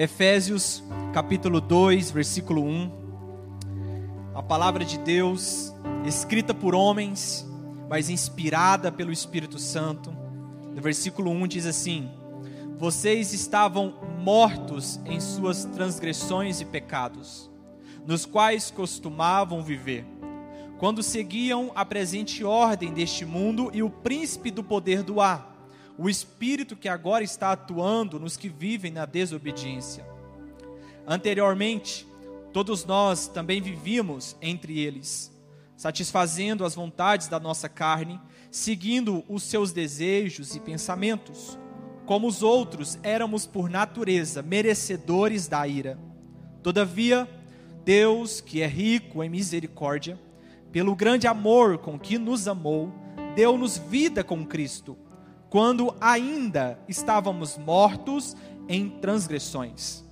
[0.00, 0.80] Efésios
[1.12, 2.92] capítulo 2, versículo 1.
[4.32, 5.74] A palavra de Deus,
[6.06, 7.44] escrita por homens,
[7.90, 10.16] mas inspirada pelo Espírito Santo.
[10.72, 12.08] No versículo 1 diz assim:
[12.78, 17.50] Vocês estavam mortos em suas transgressões e pecados,
[18.06, 20.06] nos quais costumavam viver,
[20.78, 25.47] quando seguiam a presente ordem deste mundo e o príncipe do poder do ar
[25.98, 30.06] o espírito que agora está atuando nos que vivem na desobediência.
[31.04, 32.06] Anteriormente,
[32.52, 35.36] todos nós também vivíamos entre eles,
[35.76, 41.58] satisfazendo as vontades da nossa carne, seguindo os seus desejos e pensamentos.
[42.06, 45.98] Como os outros, éramos por natureza merecedores da ira.
[46.62, 47.28] Todavia,
[47.84, 50.18] Deus, que é rico em misericórdia,
[50.70, 52.92] pelo grande amor com que nos amou,
[53.34, 54.96] deu-nos vida com Cristo
[55.50, 58.36] quando ainda estávamos mortos
[58.68, 60.04] em transgressões.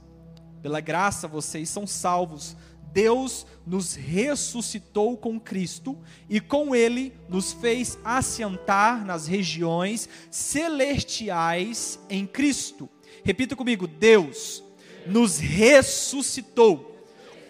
[0.62, 2.56] Pela graça vocês são salvos.
[2.92, 5.98] Deus nos ressuscitou com Cristo
[6.30, 12.88] e com Ele nos fez assentar nas regiões celestiais em Cristo.
[13.22, 14.64] Repita comigo: Deus
[15.06, 17.04] nos ressuscitou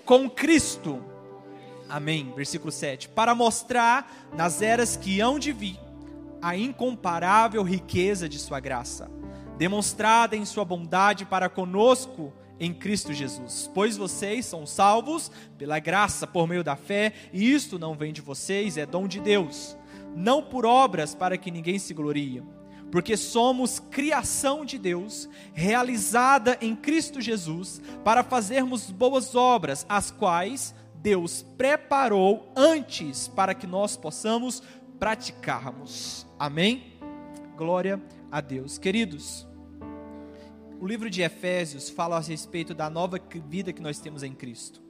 [0.04, 1.00] com Cristo.
[1.88, 2.32] Amém.
[2.34, 3.08] Versículo 7.
[3.10, 5.85] Para mostrar nas eras que hão de vir
[6.40, 9.10] a incomparável riqueza de Sua graça,
[9.58, 13.70] demonstrada em Sua bondade para conosco em Cristo Jesus.
[13.74, 18.20] Pois vocês são salvos pela graça por meio da fé, e isto não vem de
[18.20, 19.76] vocês, é dom de Deus,
[20.14, 22.42] não por obras para que ninguém se glorie.
[22.90, 30.74] Porque somos criação de Deus, realizada em Cristo Jesus, para fazermos boas obras, as quais
[30.94, 34.62] Deus preparou antes para que nós possamos
[34.98, 36.25] praticarmos.
[36.38, 36.92] Amém?
[37.56, 37.98] Glória
[38.30, 38.76] a Deus.
[38.76, 39.48] Queridos,
[40.78, 44.82] o livro de Efésios fala a respeito da nova vida que nós temos em Cristo.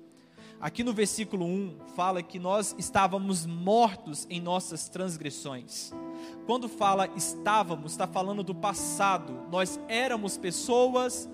[0.61, 5.93] Aqui no versículo 1 fala que nós estávamos mortos em nossas transgressões.
[6.47, 9.47] Quando fala estávamos, está falando do passado.
[9.49, 11.31] Nós éramos pessoas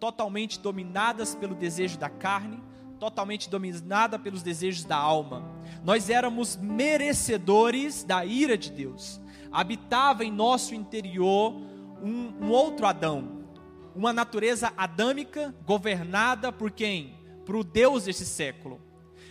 [0.00, 2.60] totalmente dominadas pelo desejo da carne,
[3.02, 5.42] totalmente dominada pelos desejos da alma.
[5.82, 9.20] Nós éramos merecedores da ira de Deus.
[9.50, 11.52] Habitava em nosso interior
[12.00, 13.44] um, um outro Adão,
[13.92, 17.18] uma natureza adâmica governada por quem?
[17.44, 18.80] Por o Deus desse século.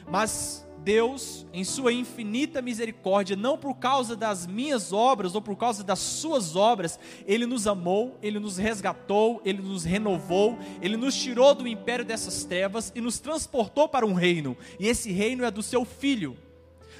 [0.06, 5.84] Mas Deus, em sua infinita misericórdia, não por causa das minhas obras ou por causa
[5.84, 11.54] das suas obras, Ele nos amou, Ele nos resgatou, Ele nos renovou, Ele nos tirou
[11.54, 15.62] do império dessas trevas e nos transportou para um reino, e esse reino é do
[15.62, 16.38] seu Filho.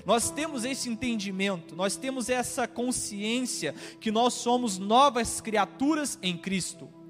[0.06, 7.01] Nós temos esse entendimento, nós temos essa consciência que nós somos novas criaturas em Cristo.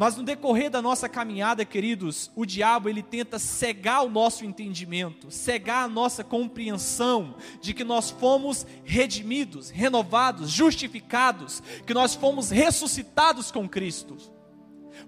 [0.00, 5.30] Mas no decorrer da nossa caminhada, queridos, o diabo ele tenta cegar o nosso entendimento,
[5.30, 13.50] cegar a nossa compreensão de que nós fomos redimidos, renovados, justificados, que nós fomos ressuscitados
[13.50, 14.16] com Cristo.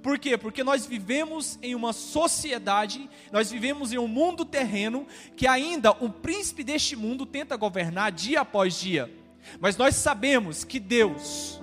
[0.03, 0.37] Por quê?
[0.37, 6.11] Porque nós vivemos em uma sociedade, nós vivemos em um mundo terreno que ainda o
[6.11, 9.11] príncipe deste mundo tenta governar dia após dia.
[9.59, 11.63] Mas nós sabemos que Deus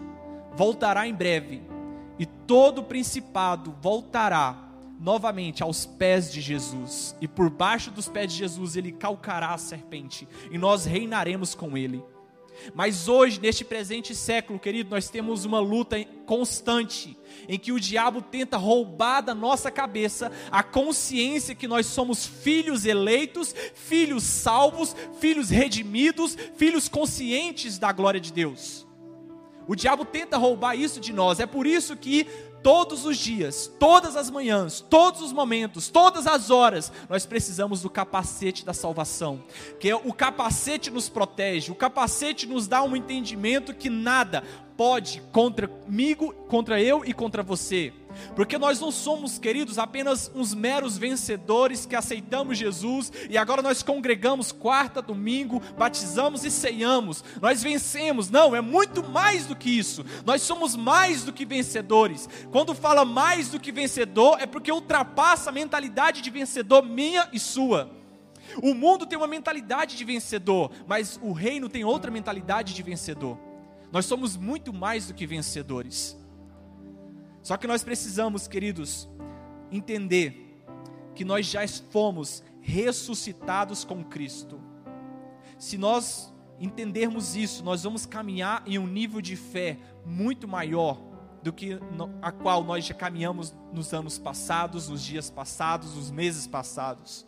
[0.55, 1.69] voltará em breve
[2.19, 4.69] e todo principado voltará
[4.99, 9.57] novamente aos pés de Jesus, e por baixo dos pés de Jesus ele calcará a
[9.57, 12.03] serpente, e nós reinaremos com ele.
[12.73, 18.21] Mas hoje, neste presente século, querido, nós temos uma luta constante em que o diabo
[18.21, 25.49] tenta roubar da nossa cabeça a consciência que nós somos filhos eleitos, filhos salvos, filhos
[25.49, 28.88] redimidos, filhos conscientes da glória de Deus.
[29.69, 31.39] O diabo tenta roubar isso de nós.
[31.39, 32.25] É por isso que
[32.63, 37.89] todos os dias, todas as manhãs, todos os momentos, todas as horas, nós precisamos do
[37.89, 39.43] capacete da salvação.
[39.79, 44.43] Que o capacete nos protege, o capacete nos dá um entendimento que nada
[44.75, 47.93] pode contra comigo, contra eu e contra você.
[48.35, 53.83] Porque nós não somos, queridos, apenas uns meros vencedores que aceitamos Jesus e agora nós
[53.83, 57.23] congregamos quarta, domingo, batizamos e ceiamos.
[57.41, 58.29] Nós vencemos.
[58.29, 60.05] Não, é muito mais do que isso.
[60.25, 62.27] Nós somos mais do que vencedores.
[62.51, 67.39] Quando fala mais do que vencedor, é porque ultrapassa a mentalidade de vencedor minha e
[67.39, 67.89] sua.
[68.63, 73.37] O mundo tem uma mentalidade de vencedor, mas o reino tem outra mentalidade de vencedor.
[73.91, 76.18] Nós somos muito mais do que vencedores.
[77.49, 79.09] Só que nós precisamos, queridos,
[79.71, 80.61] entender
[81.15, 84.61] que nós já fomos ressuscitados com Cristo.
[85.57, 91.01] Se nós entendermos isso, nós vamos caminhar em um nível de fé muito maior.
[91.41, 91.79] do que
[92.21, 97.25] a qual nós já caminhamos nos anos passados, nos dias passados, nos meses passados.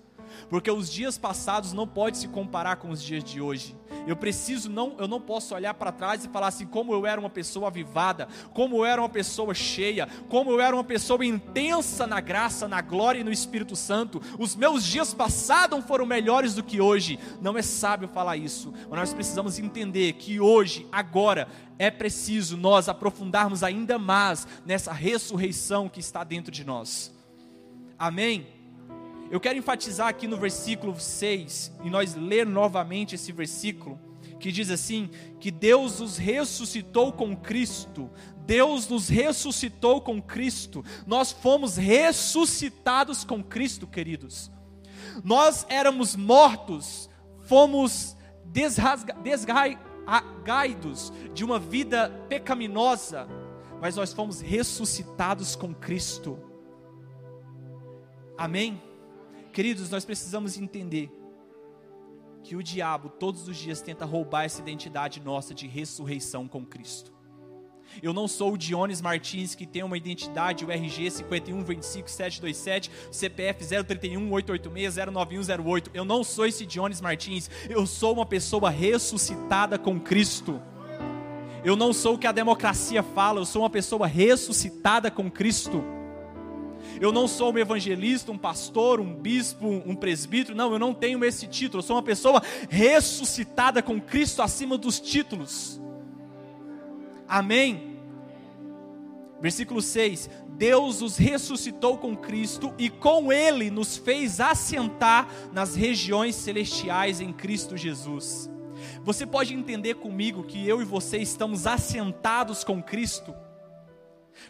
[0.49, 3.75] Porque os dias passados não pode se comparar com os dias de hoje.
[4.07, 7.19] Eu preciso não, eu não posso olhar para trás e falar assim como eu era
[7.19, 12.07] uma pessoa avivada, como eu era uma pessoa cheia, como eu era uma pessoa intensa
[12.07, 14.21] na graça, na glória e no Espírito Santo.
[14.39, 17.19] Os meus dias passados foram melhores do que hoje.
[17.41, 21.47] Não é sábio falar isso, mas nós precisamos entender que hoje, agora,
[21.77, 27.11] é preciso nós aprofundarmos ainda mais nessa ressurreição que está dentro de nós.
[27.97, 28.60] Amém.
[29.31, 33.97] Eu quero enfatizar aqui no versículo 6, e nós ler novamente esse versículo,
[34.37, 38.11] que diz assim: que Deus os ressuscitou com Cristo.
[38.45, 40.83] Deus nos ressuscitou com Cristo.
[41.07, 44.51] Nós fomos ressuscitados com Cristo, queridos.
[45.23, 48.17] Nós éramos mortos, fomos
[49.23, 49.79] desgaidos
[51.33, 53.29] de uma vida pecaminosa,
[53.79, 56.37] mas nós fomos ressuscitados com Cristo.
[58.37, 58.90] Amém?
[59.51, 61.12] Queridos, nós precisamos entender
[62.44, 67.12] que o diabo todos os dias tenta roubar essa identidade nossa de ressurreição com Cristo.
[68.01, 74.31] Eu não sou o Dionis Martins que tem uma identidade, o RG 5125727, CPF 031
[74.31, 75.92] 886 09108.
[75.94, 77.50] Eu não sou esse Dionis Martins.
[77.69, 80.62] Eu sou uma pessoa ressuscitada com Cristo.
[81.65, 85.83] Eu não sou o que a democracia fala, eu sou uma pessoa ressuscitada com Cristo.
[87.01, 90.56] Eu não sou um evangelista, um pastor, um bispo, um presbítero.
[90.56, 91.80] Não, eu não tenho esse título.
[91.80, 95.81] Eu sou uma pessoa ressuscitada com Cristo acima dos títulos.
[97.27, 97.98] Amém.
[99.42, 106.36] Versículo 6: Deus os ressuscitou com Cristo e com Ele nos fez assentar nas regiões
[106.36, 108.48] celestiais em Cristo Jesus.
[109.03, 113.33] Você pode entender comigo que eu e você estamos assentados com Cristo?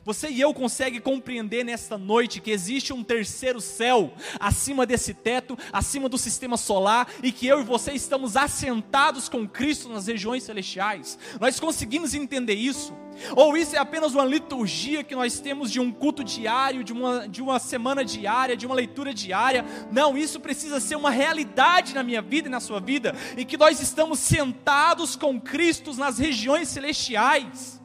[0.04, 5.58] Você e eu conseguem compreender nesta noite que existe um terceiro céu acima desse teto,
[5.72, 10.44] acima do sistema solar, e que eu e você estamos assentados com Cristo nas regiões
[10.44, 11.18] celestiais.
[11.40, 12.94] Nós conseguimos entender isso?
[13.36, 17.28] Ou isso é apenas uma liturgia que nós temos de um culto diário, de uma,
[17.28, 19.66] de uma semana diária, de uma leitura diária?
[19.92, 23.58] Não, isso precisa ser uma realidade na minha vida e na sua vida, em que
[23.58, 27.81] nós estamos sentados com Cristo nas regiões celestiais.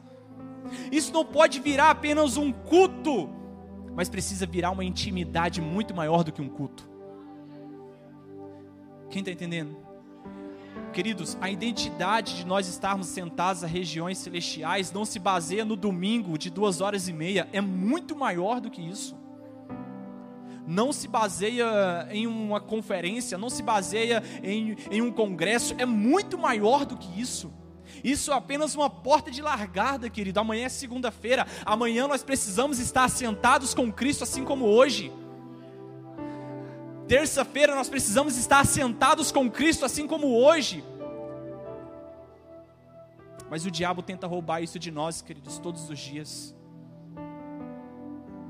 [0.91, 3.29] Isso não pode virar apenas um culto,
[3.95, 6.87] mas precisa virar uma intimidade muito maior do que um culto.
[9.09, 9.75] Quem está entendendo?
[10.93, 16.37] Queridos, a identidade de nós estarmos sentados a regiões celestiais não se baseia no domingo
[16.37, 19.15] de duas horas e meia, é muito maior do que isso.
[20.65, 26.37] Não se baseia em uma conferência, não se baseia em, em um congresso, é muito
[26.37, 27.53] maior do que isso.
[28.03, 30.39] Isso é apenas uma porta de largada, querido.
[30.39, 31.45] Amanhã é segunda-feira.
[31.65, 35.11] Amanhã nós precisamos estar sentados com Cristo, assim como hoje.
[37.07, 40.83] Terça-feira nós precisamos estar sentados com Cristo, assim como hoje.
[43.49, 46.53] Mas o diabo tenta roubar isso de nós, queridos, todos os dias.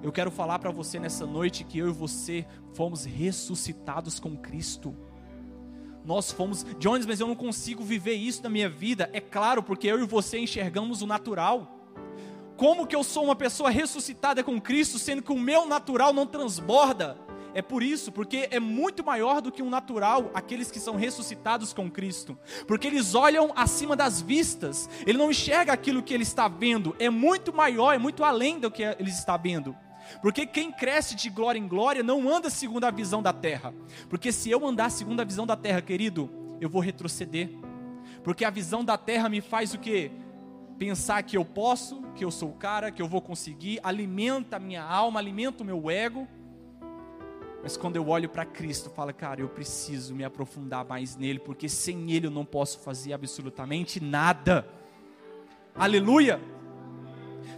[0.01, 4.95] Eu quero falar para você nessa noite que eu e você fomos ressuscitados com Cristo
[6.07, 6.65] nós fomos.
[6.80, 9.09] Jones, mas eu não consigo viver isso na minha vida.
[9.12, 11.74] É claro, porque eu e você enxergamos o natural.
[12.56, 16.25] Como que eu sou uma pessoa ressuscitada com Cristo, sendo que o meu natural não
[16.25, 17.18] transborda?
[17.54, 21.73] É por isso, porque é muito maior do que um natural aqueles que são ressuscitados
[21.73, 22.37] com Cristo.
[22.66, 27.09] Porque eles olham acima das vistas, ele não enxerga aquilo que ele está vendo, é
[27.09, 29.76] muito maior, é muito além do que ele está vendo.
[30.21, 33.73] Porque quem cresce de glória em glória não anda segundo a visão da terra.
[34.09, 37.49] Porque se eu andar segundo a visão da terra, querido, eu vou retroceder.
[38.23, 40.11] Porque a visão da terra me faz o que?
[40.78, 44.59] Pensar que eu posso, que eu sou o cara, que eu vou conseguir, alimenta a
[44.59, 46.28] minha alma, alimenta o meu ego.
[47.64, 51.68] Mas quando eu olho para Cristo, falo, cara, eu preciso me aprofundar mais nele, porque
[51.68, 54.68] sem ele eu não posso fazer absolutamente nada.
[55.76, 56.40] Aleluia!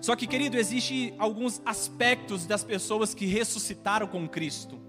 [0.02, 4.80] Só que, querido, existe alguns aspectos das pessoas que ressuscitaram com Cristo.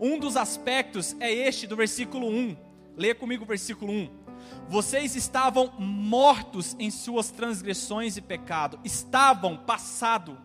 [0.00, 2.56] Um dos aspectos é este do versículo 1.
[2.96, 4.10] Leia comigo o versículo 1.
[4.68, 8.78] Vocês estavam mortos em suas transgressões e pecado.
[8.84, 10.38] Estavam passado.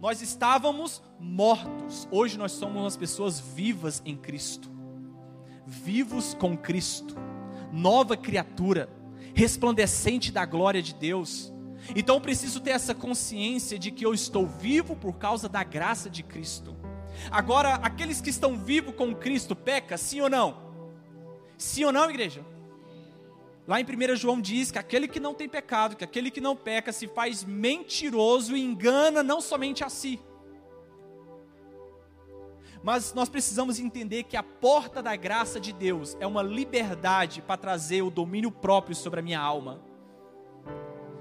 [0.00, 2.08] Nós estávamos mortos.
[2.10, 4.70] Hoje nós somos umas pessoas vivas em Cristo.
[5.66, 7.14] Vivos com Cristo.
[7.72, 8.88] Nova criatura,
[9.34, 11.52] resplandecente da glória de Deus
[11.94, 16.08] então eu preciso ter essa consciência de que eu estou vivo por causa da graça
[16.08, 16.76] de Cristo.
[17.30, 20.72] Agora, aqueles que estão vivos com Cristo peca, sim ou não?
[21.58, 22.44] Sim ou não, igreja?
[23.66, 26.56] Lá em 1 João diz que aquele que não tem pecado, que aquele que não
[26.56, 30.20] peca, se faz mentiroso e engana não somente a si.
[32.82, 37.56] Mas nós precisamos entender que a porta da graça de Deus é uma liberdade para
[37.56, 39.80] trazer o domínio próprio sobre a minha alma.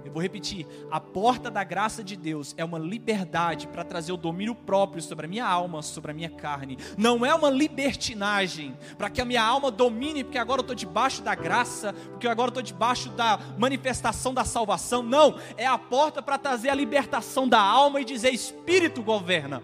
[0.04, 4.18] Eu vou repetir: a porta da graça de Deus é uma liberdade para trazer o
[4.18, 6.78] domínio próprio sobre a minha alma, sobre a minha carne.
[6.98, 11.22] Não é uma libertinagem para que a minha alma domine, porque agora eu estou debaixo
[11.22, 15.04] da graça, porque agora eu estou debaixo da manifestação da salvação.
[15.04, 19.62] Não, é a porta para trazer a libertação da alma e dizer: Espírito governa.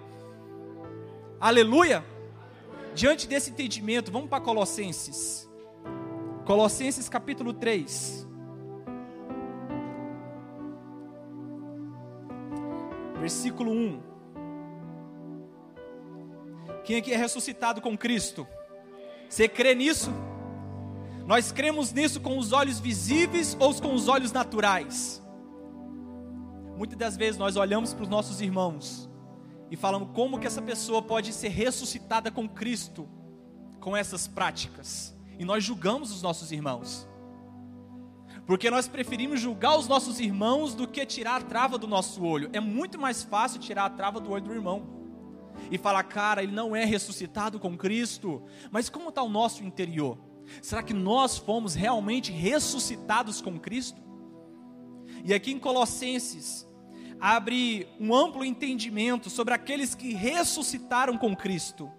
[1.39, 2.03] Aleluia!
[2.95, 5.47] Diante desse entendimento, vamos para Colossenses.
[6.45, 8.26] Colossenses capítulo 3.
[13.19, 14.01] Versículo 1.
[16.83, 18.47] Quem aqui é ressuscitado com Cristo?
[19.29, 20.11] Você crê nisso?
[21.25, 25.21] Nós cremos nisso com os olhos visíveis ou com os olhos naturais?
[26.77, 29.09] Muitas das vezes nós olhamos para os nossos irmãos
[29.69, 33.09] e falamos como que essa pessoa pode ser ressuscitada com Cristo
[33.79, 35.15] com essas práticas.
[35.37, 37.07] E nós julgamos os nossos irmãos.
[38.47, 42.49] Porque nós preferimos julgar os nossos irmãos do que tirar a trava do nosso olho.
[42.53, 44.87] É muito mais fácil tirar a trava do olho do irmão.
[45.69, 48.41] E falar, cara, ele não é ressuscitado com Cristo.
[48.71, 50.17] Mas como está o nosso interior?
[50.61, 54.01] Será que nós fomos realmente ressuscitados com Cristo?
[55.25, 56.65] E aqui em Colossenses,
[57.19, 61.91] abre um amplo entendimento sobre aqueles que ressuscitaram com Cristo.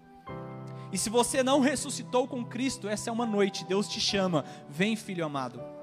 [0.91, 4.97] E se você não ressuscitou com Cristo, essa é uma noite, Deus te chama, vem
[4.97, 5.78] filho amado.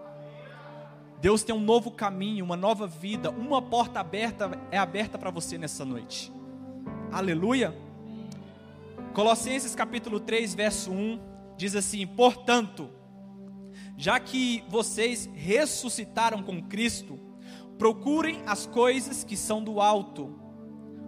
[1.25, 5.57] Deus tem um novo caminho, uma nova vida, uma porta aberta é aberta para você
[5.57, 6.31] nessa noite.
[7.11, 7.75] Aleluia.
[9.11, 11.19] Colossenses capítulo 3, verso 1
[11.57, 12.91] diz assim: "Portanto,
[13.97, 17.19] já que vocês ressuscitaram com Cristo,
[17.79, 20.39] procurem as coisas que são do alto,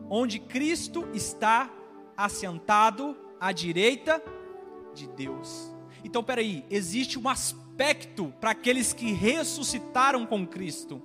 [0.10, 1.70] onde Cristo está
[2.18, 4.20] assentado à direita
[4.96, 5.72] de Deus."
[6.04, 11.00] Então, peraí, existe um aspecto aspecto para aqueles que ressuscitaram com Cristo.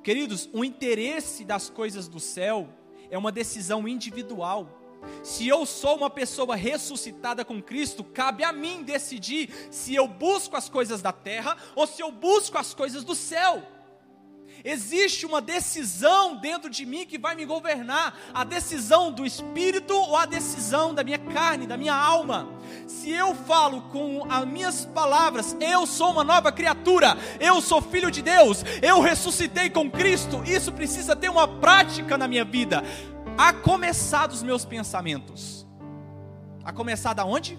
[0.00, 2.68] Queridos, o interesse das coisas do céu
[3.10, 4.68] é uma decisão individual.
[5.24, 10.56] Se eu sou uma pessoa ressuscitada com Cristo, cabe a mim decidir se eu busco
[10.56, 13.60] as coisas da terra ou se eu busco as coisas do céu.
[14.64, 20.16] Existe uma decisão dentro de mim que vai me governar, a decisão do espírito ou
[20.16, 22.48] a decisão da minha carne, da minha alma.
[22.86, 28.10] Se eu falo com as minhas palavras, eu sou uma nova criatura, eu sou filho
[28.10, 32.82] de Deus, eu ressuscitei com Cristo, isso precisa ter uma prática na minha vida.
[33.38, 35.66] A começar dos meus pensamentos.
[36.64, 37.58] A começar da onde?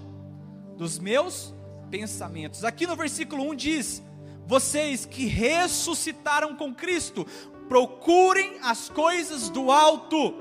[0.77, 1.53] Dos meus
[1.89, 2.63] pensamentos.
[2.63, 4.03] Aqui no versículo 1 diz:
[4.45, 7.25] vocês que ressuscitaram com Cristo,
[7.69, 10.36] procurem as coisas do alto.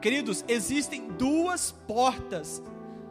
[0.00, 2.62] Queridos, existem duas portas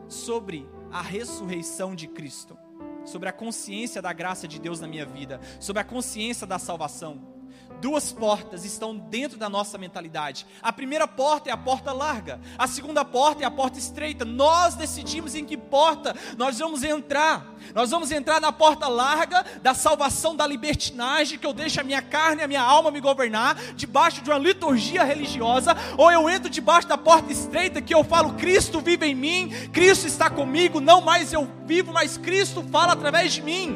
[0.07, 2.57] sobre a ressurreição de Cristo,
[3.05, 7.40] sobre a consciência da graça de Deus na minha vida, sobre a consciência da salvação
[7.81, 10.45] duas portas estão dentro da nossa mentalidade.
[10.61, 14.23] A primeira porta é a porta larga, a segunda porta é a porta estreita.
[14.23, 17.47] Nós decidimos em que porta nós vamos entrar.
[17.73, 22.01] Nós vamos entrar na porta larga da salvação da libertinagem, que eu deixo a minha
[22.01, 26.49] carne e a minha alma me governar, debaixo de uma liturgia religiosa, ou eu entro
[26.49, 31.01] debaixo da porta estreita, que eu falo: Cristo vive em mim, Cristo está comigo, não
[31.01, 33.75] mais eu vivo, mas Cristo fala através de mim.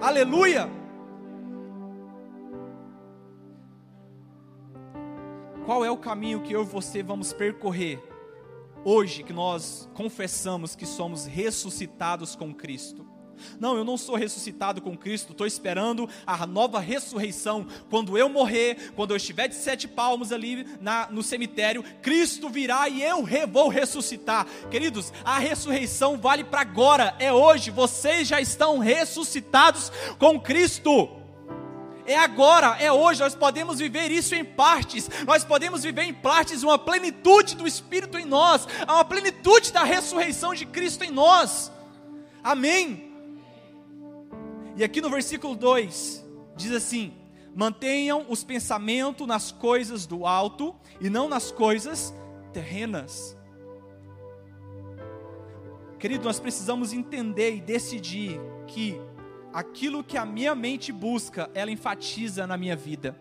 [0.00, 0.77] Aleluia.
[5.68, 8.02] Qual é o caminho que eu e você vamos percorrer
[8.82, 13.06] hoje que nós confessamos que somos ressuscitados com Cristo?
[13.60, 17.66] Não, eu não sou ressuscitado com Cristo, estou esperando a nova ressurreição.
[17.90, 22.88] Quando eu morrer, quando eu estiver de sete palmos ali na, no cemitério, Cristo virá
[22.88, 24.46] e eu re, vou ressuscitar.
[24.70, 27.70] Queridos, a ressurreição vale para agora, é hoje.
[27.70, 31.17] Vocês já estão ressuscitados com Cristo
[32.08, 36.62] é agora, é hoje, nós podemos viver isso em partes, nós podemos viver em partes
[36.62, 41.70] uma plenitude do Espírito em nós, uma plenitude da ressurreição de Cristo em nós,
[42.42, 43.12] amém?
[44.74, 46.24] E aqui no versículo 2,
[46.56, 47.12] diz assim:
[47.54, 52.14] mantenham os pensamentos nas coisas do alto e não nas coisas
[52.52, 53.36] terrenas.
[55.98, 59.00] Querido, nós precisamos entender e decidir que
[59.58, 63.20] aquilo que a minha mente busca, ela enfatiza na minha vida.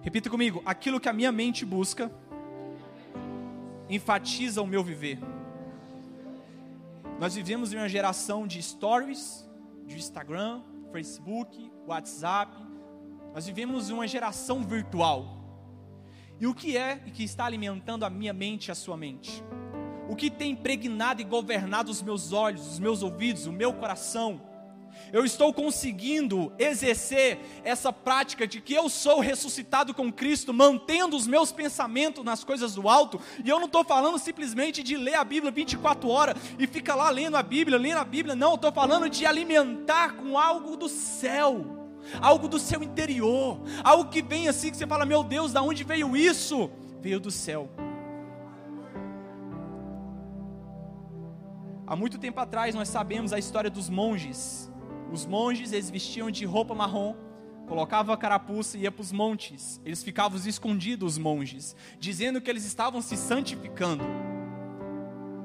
[0.00, 2.10] Repita comigo: aquilo que a minha mente busca,
[3.86, 5.18] enfatiza o meu viver.
[7.20, 9.46] Nós vivemos em uma geração de stories,
[9.84, 12.56] de Instagram, Facebook, WhatsApp.
[13.34, 15.36] Nós vivemos uma geração virtual.
[16.40, 19.44] E o que é que está alimentando a minha mente e a sua mente?
[20.08, 24.53] O que tem impregnado e governado os meus olhos, os meus ouvidos, o meu coração?
[25.14, 31.24] Eu estou conseguindo exercer essa prática de que eu sou ressuscitado com Cristo, mantendo os
[31.24, 35.22] meus pensamentos nas coisas do alto, e eu não estou falando simplesmente de ler a
[35.22, 38.72] Bíblia 24 horas e ficar lá lendo a Bíblia, lendo a Bíblia, não, eu estou
[38.72, 41.80] falando de alimentar com algo do céu
[42.20, 45.84] algo do seu interior, algo que vem assim que você fala: Meu Deus, da onde
[45.84, 46.70] veio isso?
[47.00, 47.70] Veio do céu.
[51.86, 54.73] Há muito tempo atrás nós sabemos a história dos monges.
[55.12, 57.14] Os monges eles vestiam de roupa marrom,
[57.66, 59.80] colocavam a carapuça e ia para os montes.
[59.84, 64.04] Eles ficavam escondidos, os monges, dizendo que eles estavam se santificando.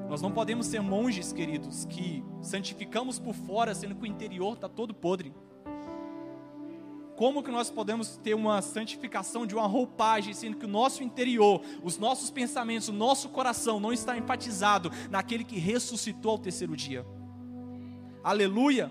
[0.08, 4.68] Nós não podemos ser monges, queridos, que santificamos por fora, sendo que o interior está
[4.68, 5.32] todo podre.
[7.16, 11.62] Como que nós podemos ter uma santificação de uma roupagem, sendo que o nosso interior,
[11.84, 17.06] os nossos pensamentos, o nosso coração não está enfatizado naquele que ressuscitou ao terceiro dia?
[18.24, 18.90] Aleluia!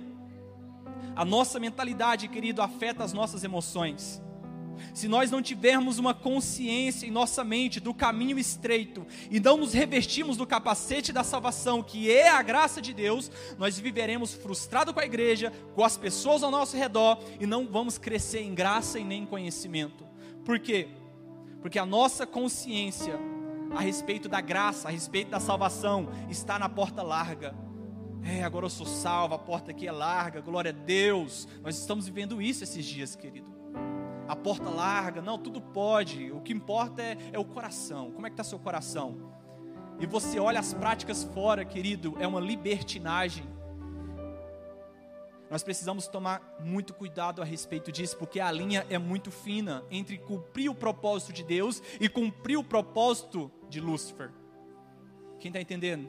[1.16, 4.22] A nossa mentalidade, querido, afeta as nossas emoções
[4.94, 9.74] se nós não tivermos uma consciência em nossa mente do caminho estreito e não nos
[9.74, 15.00] revestirmos do capacete da salvação, que é a graça de Deus, nós viveremos frustrados com
[15.00, 19.04] a igreja, com as pessoas ao nosso redor e não vamos crescer em graça e
[19.04, 20.06] nem em conhecimento.
[20.46, 20.88] Por quê?
[21.62, 23.20] Porque a nossa consciência
[23.76, 27.69] a respeito da graça, a respeito da salvação, está na porta larga.
[28.24, 31.48] É, agora eu sou salvo, a porta aqui é larga, glória a Deus.
[31.62, 33.60] Nós estamos vivendo isso esses dias, querido
[34.30, 38.30] a porta larga, não, tudo pode, o que importa é, é o coração, como é
[38.30, 39.34] que está seu coração?
[40.00, 43.44] E você olha as práticas fora, querido, é uma libertinagem.
[45.50, 50.20] Nós precisamos tomar muito cuidado a respeito disso, porque a linha é muito fina entre
[50.20, 54.30] cumprir o propósito de Deus e cumprir o propósito de Lúcifer.
[55.40, 56.08] Quem está entendendo?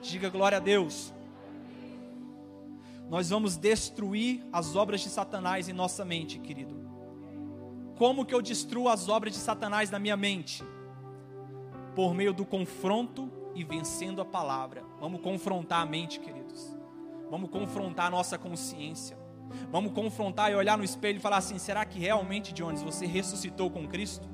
[0.00, 1.12] Diga glória a Deus.
[3.08, 6.74] Nós vamos destruir as obras de Satanás em nossa mente, querido.
[7.96, 10.62] Como que eu destruo as obras de Satanás na minha mente?
[11.94, 14.84] Por meio do confronto e vencendo a palavra.
[15.00, 16.76] Vamos confrontar a mente, queridos.
[17.30, 19.16] Vamos confrontar a nossa consciência.
[19.70, 23.70] Vamos confrontar e olhar no espelho e falar assim: será que realmente, Jones, você ressuscitou
[23.70, 24.28] com Cristo?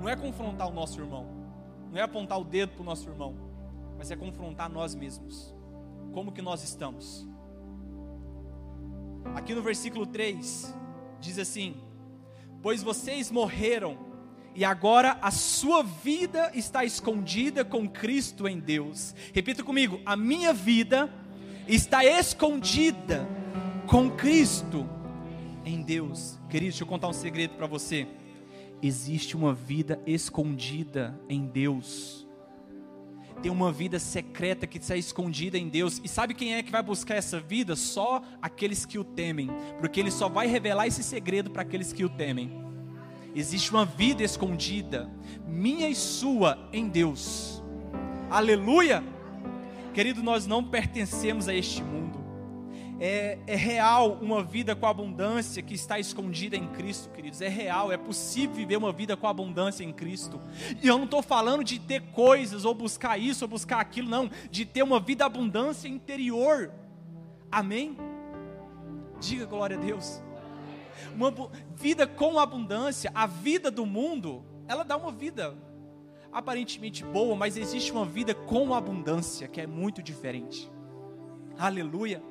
[0.00, 1.26] Não é confrontar o nosso irmão,
[1.90, 3.36] não é apontar o dedo para o nosso irmão,
[3.96, 5.54] mas é confrontar nós mesmos.
[6.12, 7.26] Como que nós estamos?
[9.34, 10.74] Aqui no versículo 3
[11.20, 11.76] diz assim:
[12.62, 13.98] pois vocês morreram
[14.54, 19.14] e agora a sua vida está escondida com Cristo em Deus.
[19.34, 21.12] Repita comigo: a minha vida
[21.66, 23.26] está escondida
[23.86, 24.88] com Cristo
[25.64, 26.38] em Deus.
[26.48, 28.06] Querido, deixa eu contar um segredo para você.
[28.80, 32.26] Existe uma vida escondida em Deus.
[33.40, 36.00] Tem uma vida secreta que está escondida em Deus.
[36.02, 37.76] E sabe quem é que vai buscar essa vida?
[37.76, 39.48] Só aqueles que o temem.
[39.80, 42.62] Porque Ele só vai revelar esse segredo para aqueles que o temem.
[43.34, 45.10] Existe uma vida escondida,
[45.46, 47.62] minha e sua, em Deus.
[48.30, 49.02] Aleluia!
[49.94, 52.21] Querido, nós não pertencemos a este mundo.
[53.04, 57.40] É, é, real uma vida com abundância que está escondida em Cristo, queridos.
[57.40, 60.40] É real, é possível viver uma vida com abundância em Cristo.
[60.80, 64.30] E eu não estou falando de ter coisas, ou buscar isso, ou buscar aquilo, não.
[64.50, 66.70] De ter uma vida abundância interior.
[67.50, 67.96] Amém?
[69.20, 70.22] Diga glória a Deus
[71.14, 71.32] uma
[71.74, 75.56] vida com abundância, a vida do mundo, ela dá uma vida
[76.32, 80.70] aparentemente boa, mas existe uma vida com abundância que é muito diferente.
[81.58, 82.22] Aleluia.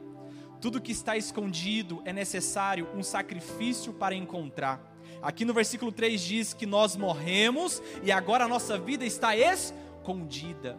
[0.62, 4.80] Tudo que está escondido é necessário um sacrifício para encontrar.
[5.20, 10.78] Aqui no versículo 3 diz que nós morremos e agora a nossa vida está escondida.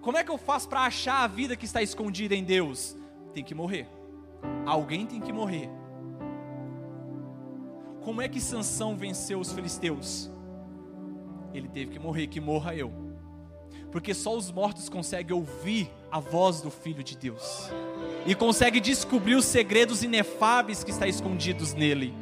[0.00, 2.96] Como é que eu faço para achar a vida que está escondida em Deus?
[3.32, 3.86] Tem que morrer.
[4.66, 5.70] Alguém tem que morrer.
[8.02, 10.28] Como é que Sansão venceu os filisteus?
[11.54, 13.09] Ele teve que morrer, que morra eu.
[13.90, 17.70] Porque só os mortos conseguem ouvir a voz do Filho de Deus.
[18.26, 22.14] E conseguem descobrir os segredos inefáveis que estão escondidos nele.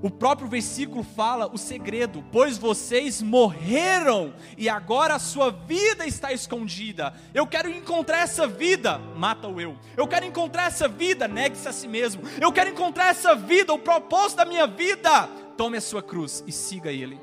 [0.00, 6.32] O próprio versículo fala o segredo, pois vocês morreram e agora a sua vida está
[6.32, 7.12] escondida.
[7.34, 9.76] Eu quero encontrar essa vida, mata o eu.
[9.96, 12.22] Eu quero encontrar essa vida, negue-se a si mesmo.
[12.40, 15.26] Eu quero encontrar essa vida, o propósito da minha vida.
[15.56, 17.18] Tome a sua cruz e siga ele.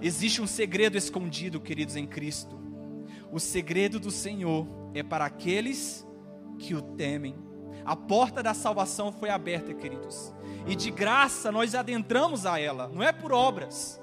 [0.00, 2.58] Existe um segredo escondido, queridos, em Cristo.
[3.30, 6.06] O segredo do Senhor é para aqueles
[6.58, 7.34] que o temem.
[7.84, 10.34] A porta da salvação foi aberta, queridos.
[10.66, 13.99] E de graça nós adentramos a ela, não é por obras.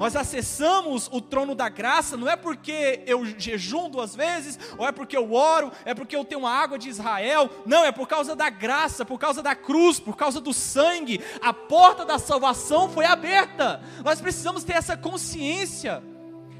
[0.00, 4.90] Nós acessamos o trono da graça não é porque eu jejum duas vezes, ou é
[4.90, 7.50] porque eu oro, é porque eu tenho a água de Israel.
[7.66, 11.20] Não, é por causa da graça, por causa da cruz, por causa do sangue.
[11.42, 13.82] A porta da salvação foi aberta.
[14.02, 16.02] Nós precisamos ter essa consciência.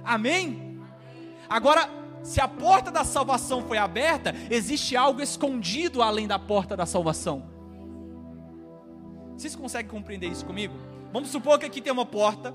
[0.05, 0.79] Amém?
[1.49, 1.89] Agora,
[2.23, 7.51] se a porta da salvação foi aberta, existe algo escondido além da porta da salvação.
[9.35, 10.75] Vocês conseguem compreender isso comigo?
[11.11, 12.55] Vamos supor que aqui tem uma porta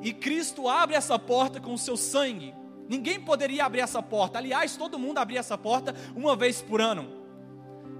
[0.00, 2.54] e Cristo abre essa porta com o seu sangue.
[2.88, 4.38] Ninguém poderia abrir essa porta.
[4.38, 7.18] Aliás, todo mundo abria essa porta uma vez por ano.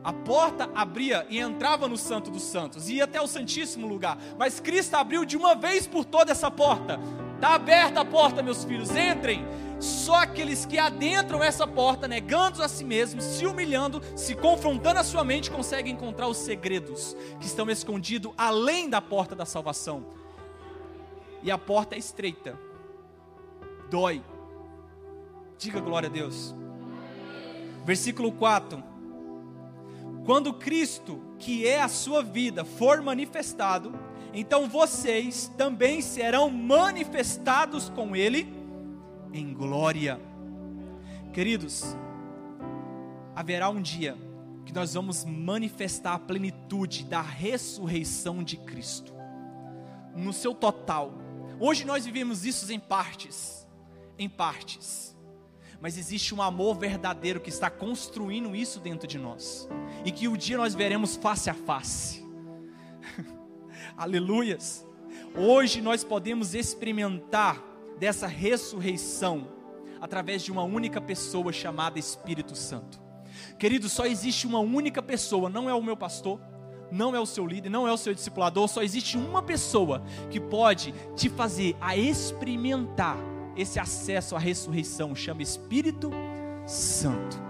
[0.02, 4.16] A porta abria e entrava no Santo dos Santos, ia até o Santíssimo lugar.
[4.38, 6.98] Mas Cristo abriu de uma vez por toda essa porta.
[7.34, 9.44] Está aberta a porta, meus filhos, entrem.
[9.80, 15.04] Só aqueles que adentram essa porta, negando a si mesmos, se humilhando, se confrontando a
[15.04, 20.17] sua mente, conseguem encontrar os segredos que estão escondidos além da porta da salvação
[21.42, 22.58] e a porta é estreita.
[23.90, 24.22] Dói.
[25.58, 26.54] Diga glória a Deus.
[27.84, 28.82] Versículo 4.
[30.24, 33.98] Quando Cristo, que é a sua vida, for manifestado,
[34.32, 38.52] então vocês também serão manifestados com Ele
[39.32, 40.20] em glória.
[41.32, 41.96] Queridos,
[43.34, 44.16] haverá um dia
[44.66, 49.14] que nós vamos manifestar a plenitude da ressurreição de Cristo,
[50.14, 51.27] no seu total
[51.60, 53.66] Hoje nós vivemos isso em partes,
[54.16, 55.16] em partes.
[55.80, 59.68] Mas existe um amor verdadeiro que está construindo isso dentro de nós.
[60.04, 62.24] E que o um dia nós veremos face a face.
[63.96, 64.86] Aleluias.
[65.36, 67.62] Hoje nós podemos experimentar
[67.98, 69.48] dessa ressurreição
[70.00, 73.00] através de uma única pessoa chamada Espírito Santo.
[73.58, 76.40] Querido, só existe uma única pessoa, não é o meu pastor,
[76.90, 80.40] não é o seu líder, não é o seu discipulador, só existe uma pessoa que
[80.40, 83.16] pode te fazer a experimentar
[83.56, 86.10] esse acesso à ressurreição, chama Espírito
[86.66, 87.48] Santo.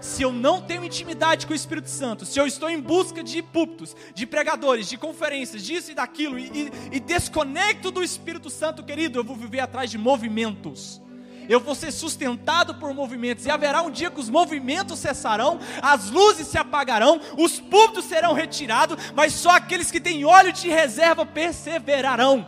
[0.00, 3.42] Se eu não tenho intimidade com o Espírito Santo, se eu estou em busca de
[3.42, 8.82] púlpitos, de pregadores, de conferências, disso e daquilo, e, e, e desconecto do Espírito Santo,
[8.82, 11.02] querido, eu vou viver atrás de movimentos
[11.50, 16.08] eu vou ser sustentado por movimentos, e haverá um dia que os movimentos cessarão, as
[16.08, 21.26] luzes se apagarão, os púlpitos serão retirados, mas só aqueles que têm óleo de reserva
[21.26, 22.46] perseverarão.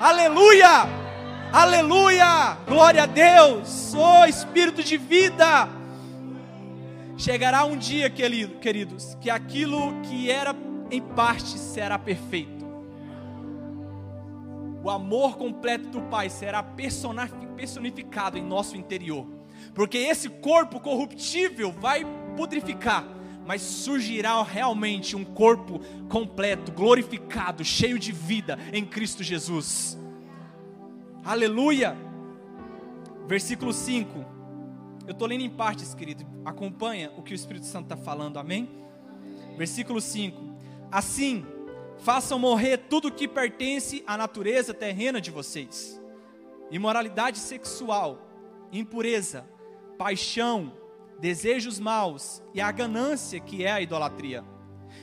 [0.00, 0.88] Aleluia!
[1.52, 2.56] Aleluia!
[2.66, 3.92] Glória a Deus!
[3.94, 5.68] Oh Espírito de vida!
[7.18, 10.56] Chegará um dia, queridos, que aquilo que era
[10.90, 12.63] em parte será perfeito
[14.84, 19.26] o amor completo do Pai será personificado em nosso interior.
[19.74, 22.04] Porque esse corpo corruptível vai
[22.36, 23.02] pudrificar,
[23.46, 29.98] mas surgirá realmente um corpo completo, glorificado, cheio de vida em Cristo Jesus.
[31.24, 31.96] Aleluia!
[33.26, 34.22] Versículo 5.
[35.06, 36.26] Eu estou lendo em partes, querido.
[36.44, 38.68] Acompanha o que o Espírito Santo está falando, amém?
[39.56, 40.38] Versículo 5.
[40.92, 41.44] Assim,
[41.98, 46.00] façam morrer tudo que pertence à natureza terrena de vocês:
[46.70, 48.18] imoralidade sexual,
[48.72, 49.48] impureza,
[49.98, 50.72] paixão,
[51.20, 54.44] desejos maus e a ganância que é a idolatria.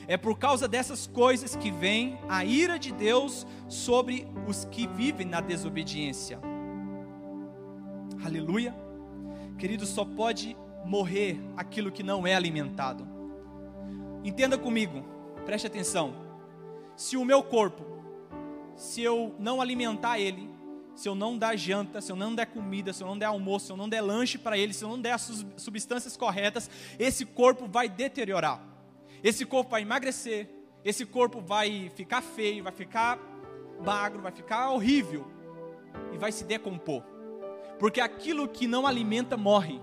[0.06, 5.26] É por causa dessas coisas que vem a ira de Deus sobre os que vivem
[5.26, 6.40] na desobediência.
[8.24, 8.74] Aleluia.
[9.58, 13.06] Querido, só pode morrer aquilo que não é alimentado.
[14.24, 15.04] Entenda comigo,
[15.44, 16.14] preste atenção
[16.96, 17.84] se o meu corpo,
[18.76, 20.50] se eu não alimentar ele,
[20.94, 23.66] se eu não dar janta, se eu não der comida, se eu não der almoço,
[23.66, 27.24] se eu não der lanche para ele, se eu não der as substâncias corretas, esse
[27.24, 28.62] corpo vai deteriorar.
[29.22, 30.48] Esse corpo vai emagrecer,
[30.84, 33.18] esse corpo vai ficar feio, vai ficar
[33.82, 35.26] magro, vai ficar horrível
[36.12, 37.02] e vai se decompor.
[37.78, 39.80] Porque aquilo que não alimenta morre.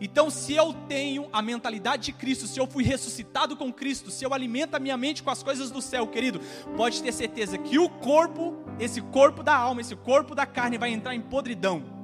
[0.00, 4.24] Então, se eu tenho a mentalidade de Cristo, se eu fui ressuscitado com Cristo, se
[4.24, 6.40] eu alimento a minha mente com as coisas do céu, querido,
[6.76, 10.90] pode ter certeza que o corpo, esse corpo da alma, esse corpo da carne vai
[10.90, 11.96] entrar em podridão.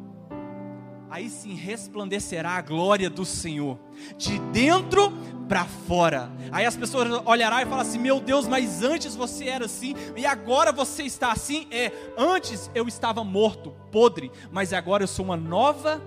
[1.11, 3.79] Aí sim resplandecerá a glória do Senhor,
[4.17, 5.13] de dentro
[5.47, 6.33] para fora.
[6.51, 10.25] Aí as pessoas olharão e falarão assim: Meu Deus, mas antes você era assim, e
[10.25, 11.67] agora você está assim?
[11.71, 16.03] É, antes eu estava morto, podre, mas agora eu sou uma nova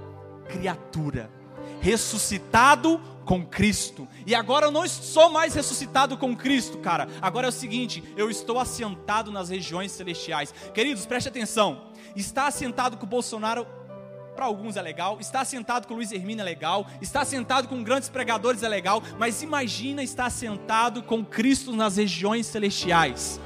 [0.50, 1.30] criatura
[1.86, 4.08] ressuscitado com Cristo.
[4.26, 7.08] E agora eu não sou mais ressuscitado com Cristo, cara.
[7.22, 10.52] Agora é o seguinte, eu estou assentado nas regiões celestiais.
[10.74, 11.92] Queridos, preste atenção.
[12.16, 13.68] Está assentado com o Bolsonaro
[14.36, 18.10] para alguns é legal, estar sentado com Luiz Hermínio é legal, estar sentado com grandes
[18.10, 23.40] pregadores é legal, mas imagina estar sentado com Cristo nas regiões celestiais.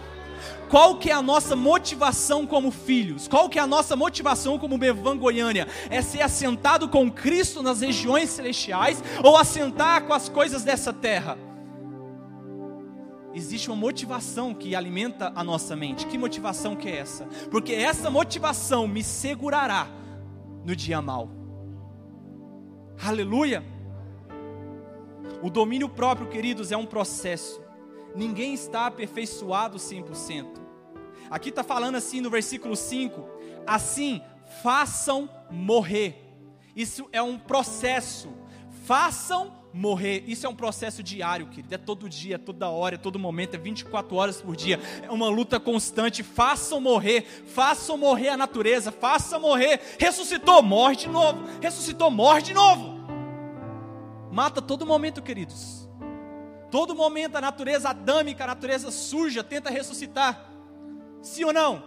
[0.70, 3.28] Qual que é a nossa motivação como filhos?
[3.28, 5.68] Qual que é a nossa motivação como Bevan Goiânia?
[5.90, 11.38] É ser assentado com Cristo nas regiões celestiais ou assentar com as coisas dessa terra?
[13.34, 16.06] Existe uma motivação que alimenta a nossa mente.
[16.06, 17.26] Que motivação que é essa?
[17.50, 19.88] Porque essa motivação me segurará
[20.64, 21.30] no dia mal.
[23.04, 23.64] Aleluia!
[25.42, 27.69] O domínio próprio, queridos, é um processo.
[28.16, 30.46] Ninguém está aperfeiçoado 100%.
[31.30, 33.24] Aqui está falando assim no versículo 5:
[33.66, 34.22] assim,
[34.64, 36.26] façam morrer.
[36.76, 38.30] Isso é um processo.
[38.86, 40.24] Façam morrer.
[40.28, 41.74] Isso é um processo diário, querido.
[41.74, 44.80] É todo dia, é toda hora, é todo momento, é 24 horas por dia.
[45.04, 46.24] É uma luta constante.
[46.24, 49.80] Façam morrer, façam morrer a natureza, façam morrer.
[50.00, 51.44] Ressuscitou, morre de novo.
[51.62, 53.00] Ressuscitou, morre de novo.
[54.32, 55.79] Mata todo momento, queridos.
[56.70, 60.50] Todo momento a natureza adâmica, a natureza suja, tenta ressuscitar.
[61.22, 61.84] Sim ou não?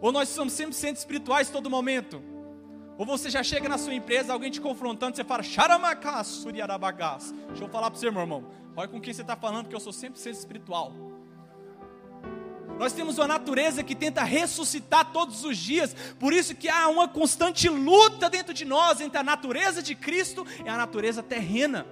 [0.00, 2.22] Ou nós somos 100% espirituais todo momento?
[2.96, 7.32] Ou você já chega na sua empresa, alguém te confrontando, você fala, Xaramacás, Suriarabagás.
[7.48, 8.44] Deixa eu falar para você, meu irmão.
[8.76, 10.92] Olha com quem você está falando, porque eu sou 100% espiritual.
[12.78, 17.06] Nós temos uma natureza que tenta ressuscitar todos os dias, por isso que há uma
[17.06, 21.86] constante luta dentro de nós entre a natureza de Cristo e a natureza terrena.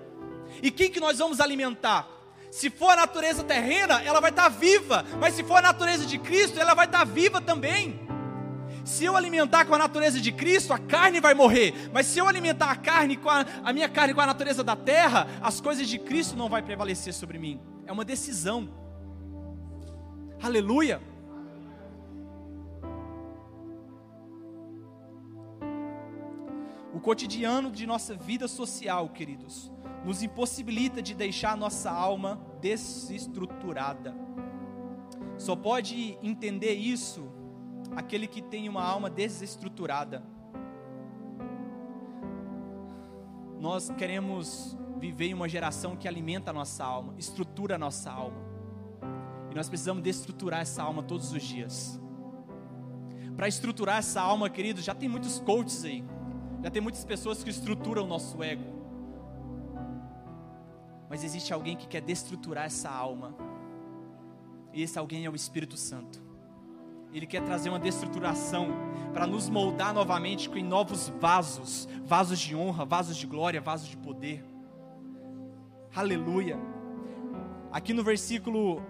[0.62, 2.17] E quem que nós vamos alimentar?
[2.50, 6.18] Se for a natureza terrena, ela vai estar viva, mas se for a natureza de
[6.18, 8.08] Cristo, ela vai estar viva também.
[8.84, 11.74] Se eu alimentar com a natureza de Cristo, a carne vai morrer.
[11.92, 14.74] Mas se eu alimentar a carne com a, a minha carne com a natureza da
[14.74, 17.60] terra, as coisas de Cristo não vai prevalecer sobre mim.
[17.86, 18.70] É uma decisão.
[20.42, 21.02] Aleluia.
[26.94, 29.70] O cotidiano de nossa vida social, queridos,
[30.04, 34.14] nos impossibilita de deixar nossa alma desestruturada.
[35.36, 37.28] Só pode entender isso
[37.94, 40.22] aquele que tem uma alma desestruturada.
[43.60, 48.36] Nós queremos viver em uma geração que alimenta a nossa alma, estrutura a nossa alma.
[49.50, 52.00] E nós precisamos destruturar essa alma todos os dias.
[53.36, 56.04] Para estruturar essa alma, querido, já tem muitos coaches aí.
[56.62, 58.77] Já tem muitas pessoas que estruturam o nosso ego.
[61.08, 63.34] Mas existe alguém que quer destruturar essa alma.
[64.72, 66.22] E esse alguém é o Espírito Santo.
[67.12, 68.68] Ele quer trazer uma destruturação
[69.14, 73.96] para nos moldar novamente em novos vasos, vasos de honra, vasos de glória, vasos de
[73.96, 74.44] poder.
[75.94, 76.58] Aleluia.
[77.72, 78.82] Aqui no versículo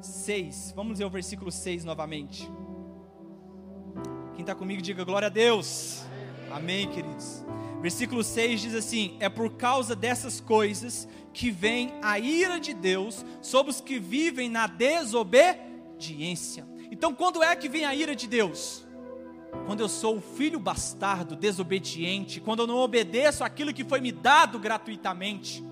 [0.00, 2.50] 6, vamos ler o versículo 6 novamente.
[4.34, 6.04] Quem está comigo, diga glória a Deus.
[6.50, 7.44] Amém, queridos.
[7.80, 13.24] Versículo 6 diz assim: É por causa dessas coisas que vem a ira de Deus
[13.42, 16.66] sobre os que vivem na desobediência.
[16.90, 18.86] Então, quando é que vem a ira de Deus?
[19.66, 24.12] Quando eu sou o filho bastardo, desobediente, quando eu não obedeço aquilo que foi me
[24.12, 25.64] dado gratuitamente.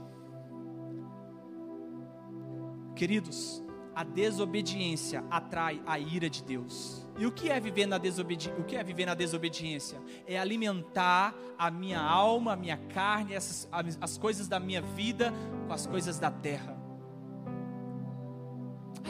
[2.95, 3.64] Queridos,
[3.95, 7.07] a desobediência atrai a ira de Deus.
[7.17, 8.61] E o que é viver na desobediência?
[8.61, 10.01] O que é viver na desobediência?
[10.27, 13.69] É alimentar a minha alma, a minha carne, essas,
[14.01, 15.33] as coisas da minha vida
[15.67, 16.77] com as coisas da terra.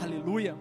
[0.02, 0.54] Aleluia.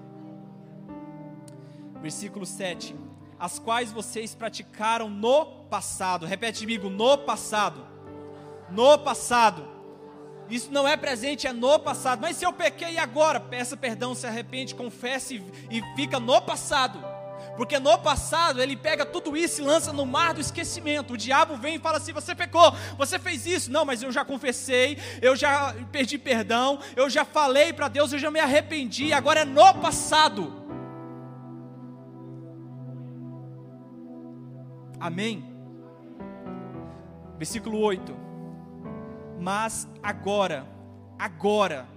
[2.01, 2.95] Versículo 7.
[3.37, 6.25] As quais vocês praticaram no passado.
[6.25, 7.85] Repete comigo, no passado.
[8.69, 9.72] No passado.
[10.49, 12.21] Isso não é presente, é no passado.
[12.21, 16.99] Mas se eu pequei agora, peça perdão, se arrepende, confesse e fica no passado.
[17.55, 21.13] Porque no passado ele pega tudo isso e lança no mar do esquecimento.
[21.13, 23.71] O diabo vem e fala assim: você pecou, você fez isso.
[23.71, 28.19] Não, mas eu já confessei, eu já pedi perdão, eu já falei para Deus, eu
[28.19, 29.13] já me arrependi.
[29.13, 30.63] Agora é no passado.
[34.99, 35.43] Amém?
[37.37, 38.32] Versículo 8.
[39.39, 40.67] Mas agora,
[41.17, 41.87] agora,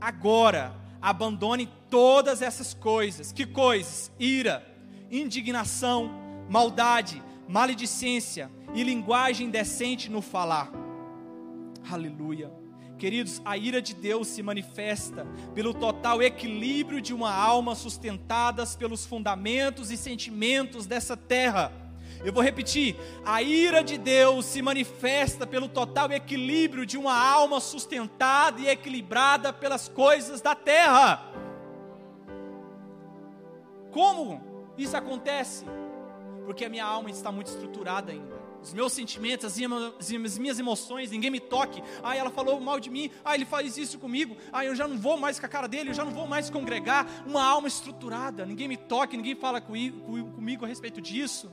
[0.00, 3.32] agora, abandone todas essas coisas.
[3.32, 4.10] Que coisas?
[4.18, 4.76] Ira
[5.10, 6.10] indignação,
[6.48, 10.70] maldade, maledicência e linguagem decente no falar.
[11.90, 12.50] Aleluia.
[12.98, 19.04] Queridos, a ira de Deus se manifesta pelo total equilíbrio de uma alma sustentadas pelos
[19.04, 21.70] fundamentos e sentimentos dessa terra.
[22.26, 27.60] Eu vou repetir: a ira de Deus se manifesta pelo total equilíbrio de uma alma
[27.60, 31.32] sustentada e equilibrada pelas coisas da terra.
[33.92, 34.74] Como?
[34.76, 35.64] Isso acontece
[36.44, 38.36] porque a minha alma está muito estruturada ainda.
[38.60, 39.56] os meus sentimentos, as
[40.38, 41.80] minhas, emoções, ninguém me toque.
[42.02, 44.98] Ah, ela falou mal de mim, ah, ele faz isso comigo, ah, eu já não
[44.98, 47.06] vou mais com a cara dele, eu já não vou mais congregar.
[47.24, 51.52] Uma alma estruturada, ninguém me toque, ninguém fala comigo a respeito disso.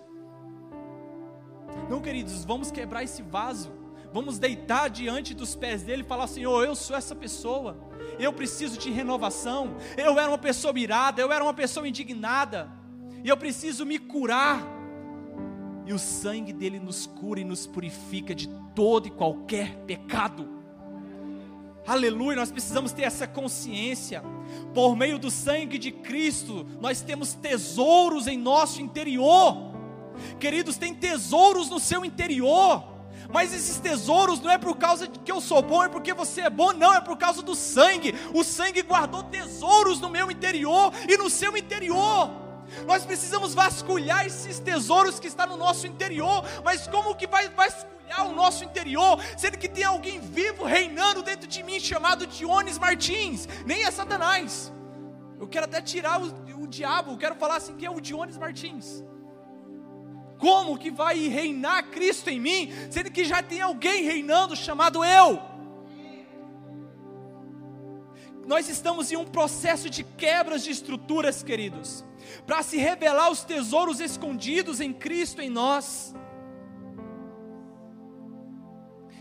[1.90, 3.72] Não, queridos, vamos quebrar esse vaso,
[4.12, 7.78] vamos deitar diante dos pés dele e falar: Senhor, eu sou essa pessoa,
[8.20, 9.76] eu preciso de renovação.
[9.98, 12.72] Eu era uma pessoa mirada, eu era uma pessoa indignada,
[13.24, 14.74] e eu preciso me curar
[15.86, 20.48] e o sangue dele nos cura e nos purifica de todo e qualquer pecado.
[21.86, 24.24] Aleluia, nós precisamos ter essa consciência.
[24.74, 29.73] Por meio do sangue de Cristo, nós temos tesouros em nosso interior.
[30.40, 32.94] Queridos, tem tesouros no seu interior.
[33.32, 36.42] Mas esses tesouros não é por causa de que eu sou bom, é porque você
[36.42, 38.14] é bom, não, é por causa do sangue.
[38.34, 42.30] O sangue guardou tesouros no meu interior e no seu interior.
[42.86, 46.44] Nós precisamos vasculhar esses tesouros que está no nosso interior.
[46.64, 51.48] Mas como que vai vasculhar o nosso interior, sendo que tem alguém vivo reinando dentro
[51.48, 53.48] de mim chamado Dionis Martins?
[53.66, 54.72] Nem é Satanás.
[55.40, 56.28] Eu quero até tirar o,
[56.62, 59.04] o diabo, eu quero falar assim que é o Dionis Martins.
[60.44, 65.42] Como que vai reinar Cristo em mim, sendo que já tem alguém reinando chamado eu?
[68.46, 72.04] Nós estamos em um processo de quebras de estruturas, queridos
[72.46, 76.14] para se revelar os tesouros escondidos em Cristo em nós.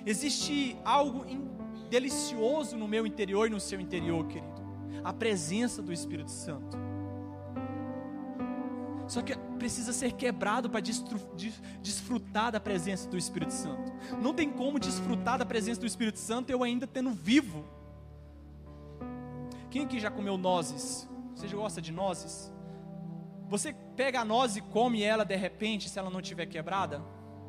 [0.05, 1.25] Existe algo
[1.89, 4.63] delicioso no meu interior e no seu interior, querido.
[5.05, 6.77] A presença do Espírito Santo.
[9.13, 13.93] Só que precisa ser quebrado para desfrutar da presença do Espírito Santo.
[14.23, 17.63] Não tem como desfrutar da presença do Espírito Santo eu ainda tendo vivo.
[19.71, 21.07] Quem aqui já comeu nozes?
[21.35, 22.51] Você já gosta de nozes?
[23.51, 27.05] Você pega a noz e come ela de repente, se ela não estiver quebrada?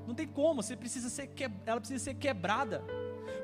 [0.05, 1.49] Não tem como, você precisa ser que...
[1.65, 2.83] ela precisa ser quebrada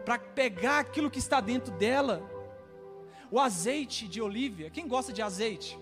[0.04, 2.22] para pegar aquilo que está dentro dela.
[3.32, 5.80] O azeite de olívia, quem gosta de azeite?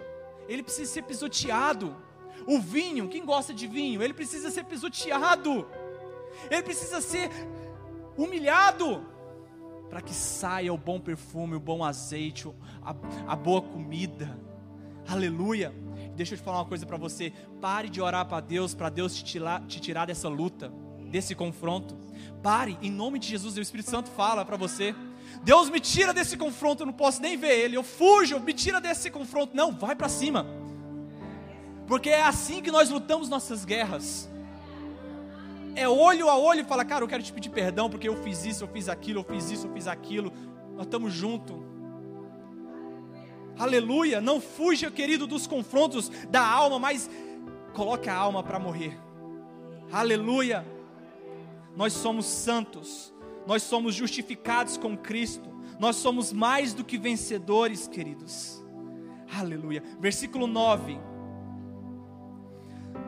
[0.48, 2.06] Ele precisa ser pisoteado.
[2.48, 4.02] O vinho, quem gosta de vinho?
[4.02, 5.68] Ele precisa ser pisoteado.
[6.50, 7.30] Ele precisa ser
[8.18, 9.06] humilhado
[9.90, 12.48] para que saia o bom perfume, o bom azeite,
[12.82, 12.96] a,
[13.28, 14.40] a boa comida.
[15.08, 15.74] Aleluia.
[16.16, 17.34] Deixa eu te falar uma coisa para você.
[17.62, 20.72] Pare de orar para Deus, para Deus te tirar, te tirar dessa luta,
[21.10, 21.98] desse confronto.
[22.42, 24.96] Pare, em nome de Jesus, o Espírito Santo fala para você.
[25.44, 27.78] Deus me tira desse confronto, eu não posso nem ver ele.
[27.78, 29.56] Eu fujo, me tira desse confronto.
[29.56, 30.46] Não, vai para cima.
[31.88, 34.30] Porque é assim que nós lutamos nossas guerras.
[35.74, 38.46] É olho a olho e fala, cara, eu quero te pedir perdão porque eu fiz
[38.46, 40.34] isso, eu fiz aquilo, eu fiz isso, eu fiz aquilo.
[40.76, 41.56] Nós estamos juntos.
[43.58, 44.20] Aleluia.
[44.20, 47.10] Não fuja, querido, dos confrontos da alma, mas
[47.74, 49.00] coloque a alma para morrer.
[49.92, 50.66] Aleluia.
[51.76, 53.14] Nós somos santos.
[53.46, 55.50] Nós somos justificados com Cristo.
[55.80, 58.64] Nós somos mais do que vencedores, queridos.
[59.32, 59.82] Aleluia.
[60.00, 61.00] Versículo 9.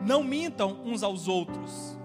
[0.06, 1.98] Não mintam uns aos outros,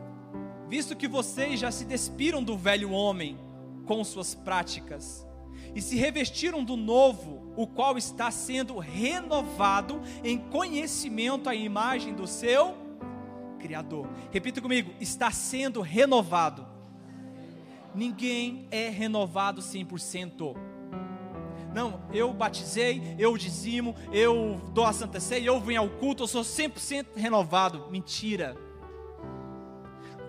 [0.68, 3.38] visto que vocês já se despiram do velho homem
[3.86, 5.26] com suas práticas
[5.74, 12.28] e se revestiram do novo, o qual está sendo renovado em conhecimento à imagem do
[12.28, 12.86] seu
[13.60, 14.08] Criador.
[14.32, 16.68] Repita comigo: está sendo renovado.
[17.96, 20.56] Ninguém é renovado 100%.
[21.76, 26.28] Não, eu batizei, eu dizimo, eu dou a Santa Ceia, eu venho ao culto, eu
[26.28, 27.90] sou 100% renovado.
[27.92, 28.56] Mentira.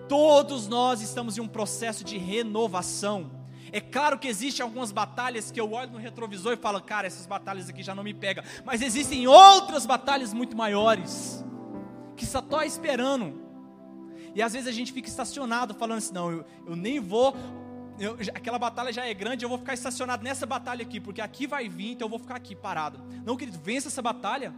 [0.09, 3.31] Todos nós estamos em um processo de renovação.
[3.71, 7.25] É claro que existem algumas batalhas que eu olho no retrovisor e falo, cara, essas
[7.25, 8.43] batalhas aqui já não me pegam.
[8.65, 11.45] Mas existem outras batalhas muito maiores,
[12.17, 13.41] que só estou esperando.
[14.35, 17.33] E às vezes a gente fica estacionado, falando assim: não, eu, eu nem vou.
[17.99, 21.47] Eu, aquela batalha já é grande, eu vou ficar estacionado nessa batalha aqui, porque aqui
[21.47, 22.99] vai vir, então eu vou ficar aqui parado.
[23.25, 24.53] Não, querido, vença essa batalha,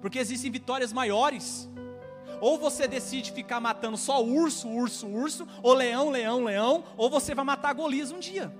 [0.00, 1.70] porque existem vitórias maiores.
[2.40, 7.34] Ou você decide ficar matando só urso, urso, urso, ou leão, leão, leão, ou você
[7.34, 8.52] vai matar Golias um dia.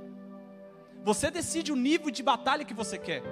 [1.05, 3.23] Você decide o nível de batalha que você quer.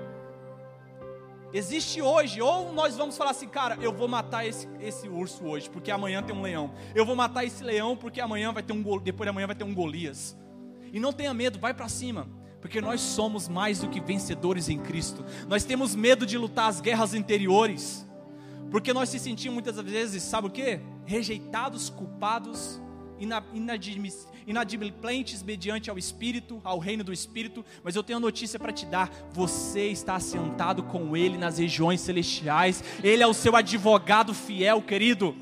[1.52, 5.68] Existe hoje, ou nós vamos falar assim, cara, eu vou matar esse, esse urso hoje,
[5.68, 6.72] porque amanhã tem um leão.
[6.94, 9.64] Eu vou matar esse leão, porque amanhã vai ter um depois de amanhã vai ter
[9.64, 10.36] um Golias.
[10.92, 12.28] E não tenha medo, vai para cima.
[12.60, 15.24] Porque nós somos mais do que vencedores em Cristo.
[15.48, 18.06] Nós temos medo de lutar as guerras interiores.
[18.70, 20.78] Porque nós se sentimos muitas vezes, sabe o que?
[21.04, 22.80] Rejeitados, culpados,
[24.46, 27.64] inadimplentes mediante ao Espírito, ao reino do Espírito.
[27.82, 32.00] Mas eu tenho uma notícia para te dar: você está assentado com Ele nas regiões
[32.00, 32.84] celestiais.
[33.02, 35.34] Ele é o seu advogado fiel, querido.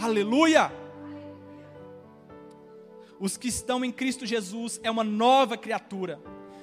[0.00, 0.70] Aleluia!
[3.20, 6.20] Os que estão em Cristo Jesus é uma nova criatura.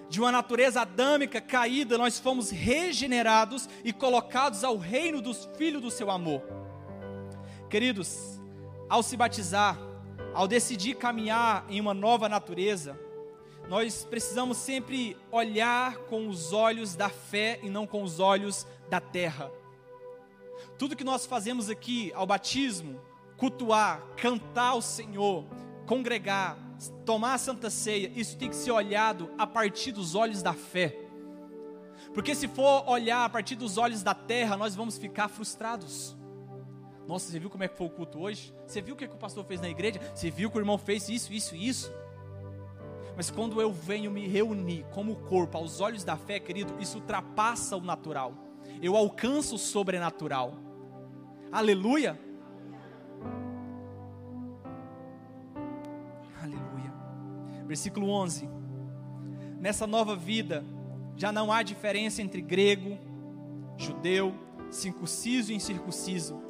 [0.08, 5.92] De uma natureza adâmica caída, nós fomos regenerados e colocados ao reino dos filhos do
[5.92, 6.42] seu amor.
[7.70, 8.40] Queridos,
[8.88, 9.78] ao se batizar,
[10.34, 12.98] ao decidir caminhar em uma nova natureza,
[13.68, 19.02] nós precisamos sempre olhar com os olhos da fé e não com os olhos da
[19.02, 19.52] terra.
[20.78, 23.02] Tudo que nós fazemos aqui ao batismo,
[23.38, 25.46] cultuar, cantar ao Senhor,
[25.86, 26.58] congregar,
[27.06, 30.98] tomar a santa ceia, isso tem que ser olhado a partir dos olhos da fé.
[32.14, 36.16] Porque se for olhar a partir dos olhos da terra, nós vamos ficar frustrados.
[37.08, 38.54] Nossa, você viu como é que foi o culto hoje?
[38.66, 40.00] Você viu o que, que o pastor fez na igreja?
[40.14, 41.94] Você viu que o irmão fez isso, isso isso?
[43.16, 47.78] Mas quando eu venho me reunir como corpo aos olhos da fé, querido, isso ultrapassa
[47.78, 48.34] o natural.
[48.82, 50.54] Eu alcanço o sobrenatural.
[51.52, 52.20] Aleluia.
[57.66, 58.48] Versículo 11.
[59.60, 60.64] Nessa nova vida,
[61.18, 62.98] já não há diferença entre grego,
[63.78, 64.34] judeu,
[64.70, 66.42] circunciso e incircunciso,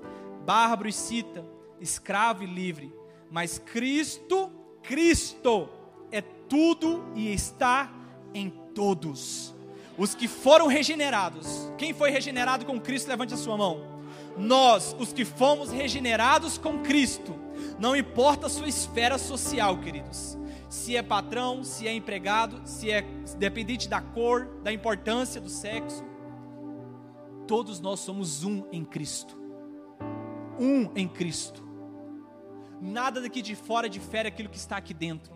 [0.45, 1.45] bárbaro e cita,
[1.79, 2.93] escravo e livre,
[3.29, 4.51] mas Cristo,
[4.83, 5.69] Cristo
[6.11, 7.91] é tudo e está
[8.33, 9.53] em todos.
[9.97, 13.95] Os que foram regenerados, quem foi regenerado com Cristo, levante a sua mão.
[14.37, 17.33] Nós, os que fomos regenerados com Cristo,
[17.79, 20.37] não importa a sua esfera social, queridos.
[20.69, 23.01] Se é patrão, se é empregado, se é
[23.37, 26.03] dependente da cor, da importância do sexo,
[27.47, 29.37] todos nós somos um em Cristo.
[30.59, 31.63] Um em Cristo.
[32.81, 35.35] Nada daqui de fora difere aquilo que está aqui dentro.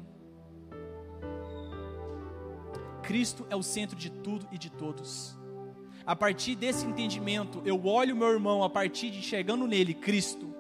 [3.02, 5.38] Cristo é o centro de tudo e de todos.
[6.06, 10.54] A partir desse entendimento, eu olho meu irmão a partir de enxergando nele Cristo.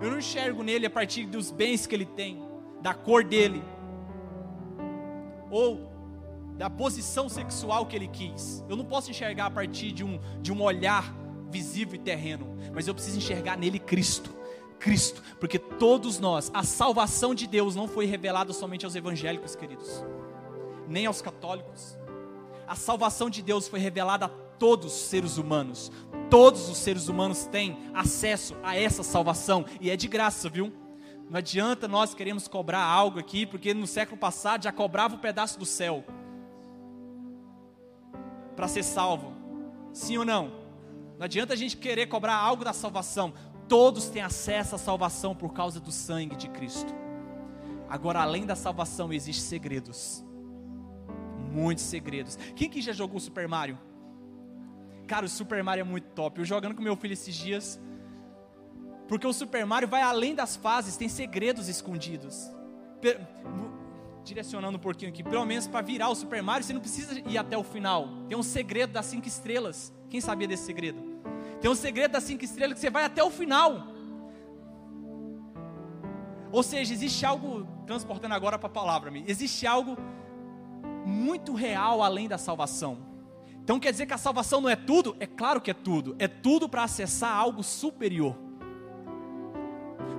[0.00, 2.42] Eu não enxergo nele a partir dos bens que ele tem,
[2.80, 3.62] da cor dele,
[5.54, 5.92] ou
[6.56, 8.64] da posição sexual que ele quis.
[8.68, 11.14] Eu não posso enxergar a partir de um, de um olhar
[11.50, 14.34] visível e terreno, mas eu preciso enxergar nele Cristo.
[14.78, 20.04] Cristo, porque todos nós, a salvação de Deus não foi revelada somente aos evangélicos, queridos
[20.88, 21.98] nem aos católicos.
[22.66, 25.90] A salvação de Deus foi revelada a todos os seres humanos.
[26.30, 30.72] Todos os seres humanos têm acesso a essa salvação e é de graça, viu?
[31.28, 35.58] Não adianta nós queremos cobrar algo aqui, porque no século passado já cobrava um pedaço
[35.58, 36.04] do céu
[38.54, 39.32] para ser salvo.
[39.92, 40.52] Sim ou não?
[41.18, 43.32] Não adianta a gente querer cobrar algo da salvação.
[43.68, 46.92] Todos têm acesso à salvação por causa do sangue de Cristo.
[47.88, 50.24] Agora, além da salvação, existem segredos
[51.54, 52.36] muitos segredos.
[52.56, 53.78] Quem que já jogou Super Mario?
[55.06, 56.40] Cara, o Super Mario é muito top.
[56.40, 57.80] Eu jogando com meu filho esses dias.
[59.08, 62.50] Porque o Super Mario vai além das fases, tem segredos escondidos.
[64.24, 67.36] direcionando um pouquinho aqui, pelo menos para virar o Super Mario, você não precisa ir
[67.36, 68.08] até o final.
[68.28, 69.92] Tem um segredo das cinco estrelas.
[70.08, 71.02] Quem sabia desse segredo?
[71.60, 73.88] Tem um segredo das cinco estrelas que você vai até o final.
[76.50, 79.96] Ou seja, existe algo, transportando agora para a palavra, existe algo
[81.04, 82.98] muito real além da salvação.
[83.62, 85.16] Então quer dizer que a salvação não é tudo?
[85.18, 86.14] É claro que é tudo.
[86.18, 88.36] É tudo para acessar algo superior.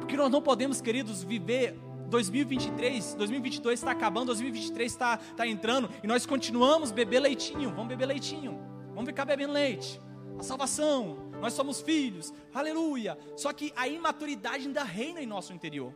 [0.06, 1.76] Porque nós não podemos, queridos, viver
[2.10, 7.72] 2023, 2022 está acabando, 2023 está, está entrando e nós continuamos beber leitinho.
[7.72, 8.60] Vamos beber leitinho.
[8.90, 10.00] Vamos ficar bebendo leite.
[10.38, 13.18] A salvação, nós somos filhos, aleluia.
[13.36, 15.92] Só que a imaturidade ainda reina em nosso interior.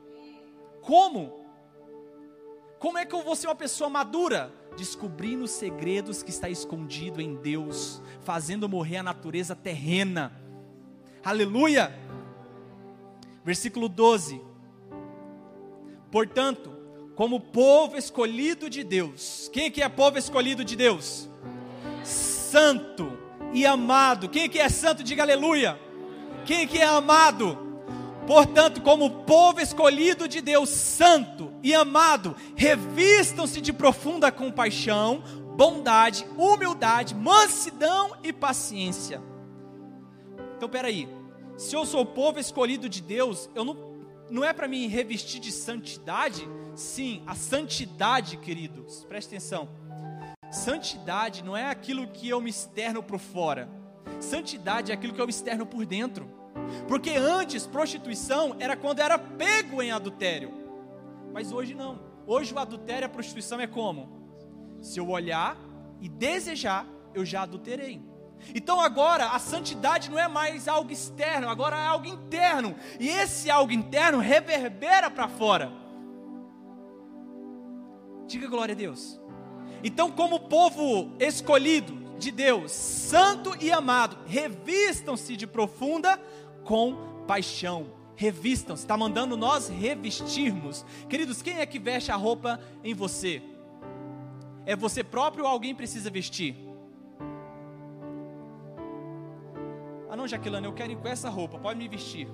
[0.82, 1.46] Como?
[2.80, 4.52] Como é que eu vou ser uma pessoa madura?
[4.76, 10.34] Descobrindo os segredos que está escondido em Deus, fazendo morrer a natureza terrena.
[11.24, 12.09] Aleluia!
[13.50, 14.40] Versículo 12.
[16.12, 16.72] Portanto,
[17.16, 21.28] como povo escolhido de Deus, quem que é povo escolhido de Deus?
[22.04, 23.12] Santo
[23.52, 24.30] e amado.
[24.30, 25.04] Quem que é santo?
[25.04, 25.80] Diga aleluia.
[26.46, 27.58] Quem que é amado?
[28.28, 35.24] Portanto, como povo escolhido de Deus, santo e amado, revistam-se de profunda compaixão,
[35.58, 39.20] bondade, humildade, mansidão e paciência.
[40.56, 41.10] Então, peraí,
[41.60, 43.76] se eu sou povo escolhido de Deus, eu não,
[44.30, 46.48] não é para me revestir de santidade?
[46.74, 49.68] Sim, a santidade, queridos, preste atenção.
[50.50, 53.70] Santidade não é aquilo que eu me externo por fora.
[54.22, 56.32] Santidade é aquilo que eu me externo por dentro.
[56.88, 60.54] Porque antes prostituição era quando era pego em adultério.
[61.34, 62.00] Mas hoje não.
[62.26, 64.10] Hoje o adultério e a prostituição é como?
[64.82, 65.58] Se eu olhar
[66.00, 68.09] e desejar, eu já adulterei.
[68.54, 72.76] Então agora a santidade não é mais algo externo, agora é algo interno.
[73.00, 75.72] E esse algo interno reverbera para fora.
[78.28, 79.20] Diga glória a Deus.
[79.84, 86.20] Então, como povo escolhido de Deus, santo e amado, revistam-se de profunda
[86.64, 87.88] compaixão.
[88.16, 90.86] Revistam-se, está mandando nós revestirmos.
[91.08, 93.42] Queridos, quem é que veste a roupa em você?
[94.66, 96.69] É você próprio ou alguém precisa vestir?
[100.20, 102.28] Não, Jaqueline, eu quero ir com essa roupa, pode me vestir.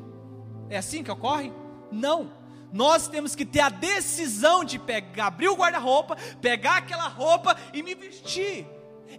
[0.72, 1.54] É assim que ocorre?
[1.92, 2.32] Não.
[2.74, 7.84] Nós temos que ter a decisão de pegar, abrir o guarda-roupa, pegar aquela roupa e
[7.84, 8.68] me vestir.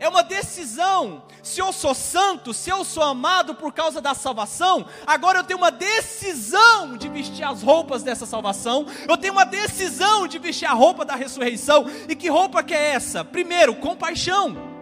[0.00, 1.22] É uma decisão.
[1.44, 5.60] Se eu sou santo, se eu sou amado por causa da salvação, agora eu tenho
[5.60, 8.84] uma decisão de vestir as roupas dessa salvação.
[9.08, 11.86] Eu tenho uma decisão de vestir a roupa da ressurreição.
[12.08, 13.24] E que roupa que é essa?
[13.24, 14.75] Primeiro, compaixão.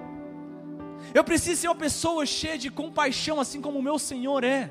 [1.14, 4.68] Eu preciso ser uma pessoa cheia de compaixão, assim como o meu Senhor é.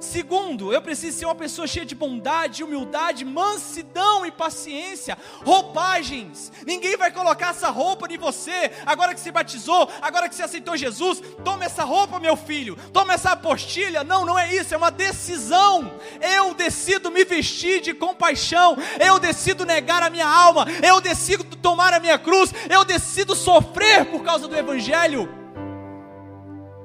[0.00, 5.18] Segundo, eu preciso ser uma pessoa cheia de bondade, humildade, mansidão e paciência.
[5.44, 6.52] Roupagens.
[6.64, 8.70] Ninguém vai colocar essa roupa em você.
[8.86, 12.76] Agora que se batizou, agora que você aceitou Jesus, toma essa roupa, meu filho.
[12.92, 14.04] Toma essa apostilha.
[14.04, 15.98] Não, não é isso, é uma decisão.
[16.20, 18.76] Eu decido me vestir de compaixão.
[19.04, 20.66] Eu decido negar a minha alma.
[20.82, 22.52] Eu decido tomar a minha cruz.
[22.70, 25.28] Eu decido sofrer por causa do evangelho.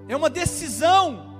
[0.08, 1.33] É uma decisão.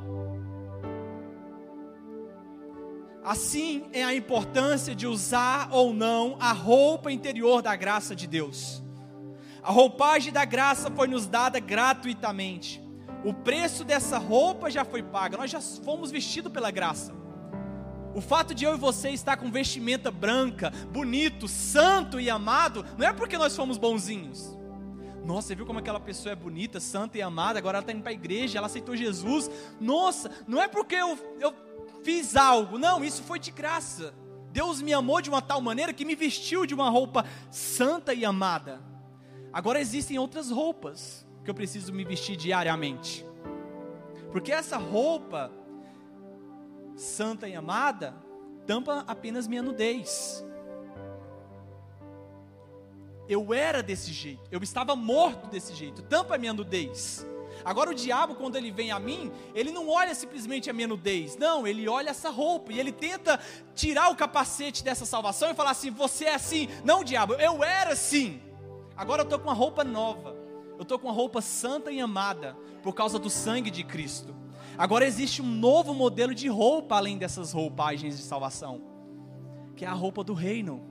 [3.24, 8.84] Assim é a importância de usar ou não a roupa interior da graça de Deus.
[9.62, 12.84] A roupagem da graça foi nos dada gratuitamente.
[13.24, 15.38] O preço dessa roupa já foi pago.
[15.38, 17.14] Nós já fomos vestidos pela graça.
[18.14, 23.08] O fato de eu e você estar com vestimenta branca, bonito, santo e amado, não
[23.08, 24.56] é porque nós fomos bonzinhos.
[25.24, 28.02] Nossa, você viu como aquela pessoa é bonita, santa e amada, agora ela está indo
[28.02, 29.50] para a igreja, ela aceitou Jesus.
[29.80, 31.54] Nossa, não é porque eu, eu
[32.04, 32.78] fiz algo.
[32.78, 34.14] Não, isso foi de graça.
[34.52, 38.24] Deus me amou de uma tal maneira que me vestiu de uma roupa santa e
[38.24, 38.82] amada.
[39.52, 43.26] Agora existem outras roupas que eu preciso me vestir diariamente.
[44.32, 45.52] Porque essa roupa
[46.96, 48.16] santa e amada
[48.66, 50.46] tampa apenas minha nudez.
[53.28, 57.26] Eu era desse jeito, eu estava morto desse jeito, tampa minha nudez.
[57.66, 61.38] Agora o diabo, quando ele vem a mim, ele não olha simplesmente a minha nudez,
[61.38, 63.40] não, ele olha essa roupa e ele tenta
[63.74, 66.68] tirar o capacete dessa salvação e falar assim: você é assim.
[66.84, 68.42] Não, diabo, eu era assim.
[68.96, 70.36] Agora eu estou com uma roupa nova,
[70.78, 74.36] eu estou com uma roupa santa e amada, por causa do sangue de Cristo.
[74.78, 78.82] Agora existe um novo modelo de roupa além dessas roupagens de salvação,
[79.76, 80.82] que é a roupa do reino.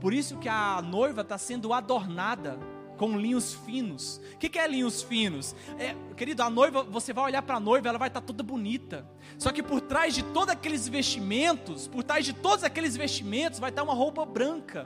[0.00, 2.58] Por isso que a noiva está sendo adornada
[2.98, 4.20] com linhos finos.
[4.34, 5.54] O que, que é linhos finos?
[5.78, 8.42] É, querido, a noiva, você vai olhar para a noiva, ela vai estar tá toda
[8.42, 9.08] bonita.
[9.38, 13.70] Só que por trás de todos aqueles vestimentos, por trás de todos aqueles vestimentos, vai
[13.70, 14.84] estar uma roupa branca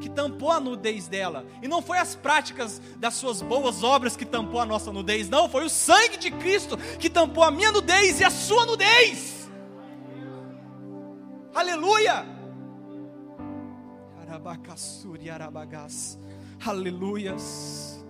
[0.00, 1.46] que tampou a nudez dela.
[1.62, 5.48] E não foi as práticas das suas boas obras que tampou a nossa nudez, não,
[5.48, 9.48] foi o sangue de Cristo que tampou a minha nudez e a sua nudez.
[11.54, 12.24] Aleluia!
[14.20, 16.19] Arabacassuri arabagás.
[16.64, 18.04] Aleluias.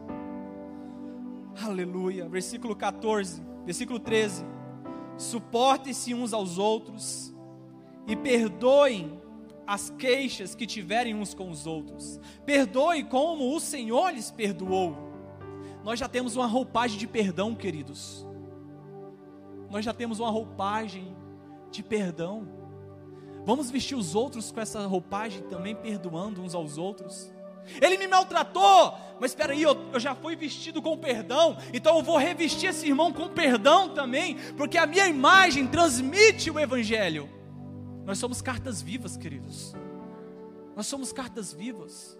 [1.63, 2.29] Aleluia.
[2.29, 4.45] Versículo 14, versículo 13.
[5.17, 7.33] Suportem-se uns aos outros
[8.09, 9.21] e perdoem
[9.65, 12.19] as queixas que tiverem uns com os outros.
[12.45, 14.97] Perdoe como o Senhor lhes perdoou.
[15.85, 18.27] Nós já temos uma roupagem de perdão, queridos.
[19.71, 21.17] Nós já temos uma roupagem
[21.71, 22.49] de perdão.
[23.47, 27.33] Vamos vestir os outros com essa roupagem também, perdoando uns aos outros.
[27.81, 32.03] Ele me maltratou, mas espera aí, eu, eu, já fui vestido com perdão, então eu
[32.03, 37.29] vou revestir esse irmão com perdão também, porque a minha imagem transmite o Evangelho.
[38.07, 39.75] Nós somos cartas vivas, queridos.
[40.75, 42.19] Nós somos cartas vivas.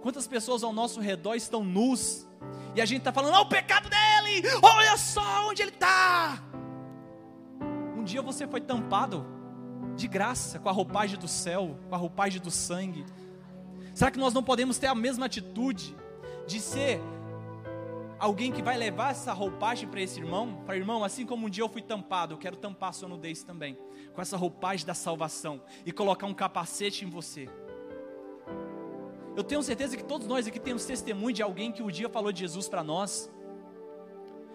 [0.00, 2.26] Quantas pessoas ao nosso redor estão nus
[2.74, 6.42] e a gente está falando, oh, o pecado dele, olha só onde ele está.
[7.96, 9.26] Um dia você foi tampado
[9.96, 13.04] de graça com a roupagem do céu, com a roupagem do sangue.
[13.98, 15.92] Será que nós não podemos ter a mesma atitude
[16.46, 17.00] de ser
[18.16, 20.62] alguém que vai levar essa roupagem para esse irmão?
[20.64, 23.76] Para irmão, assim como um dia eu fui tampado, eu quero tampar sua nudez também,
[24.14, 27.48] com essa roupagem da salvação e colocar um capacete em você.
[29.36, 32.30] Eu tenho certeza que todos nós aqui temos testemunho de alguém que um dia falou
[32.30, 33.28] de Jesus para nós.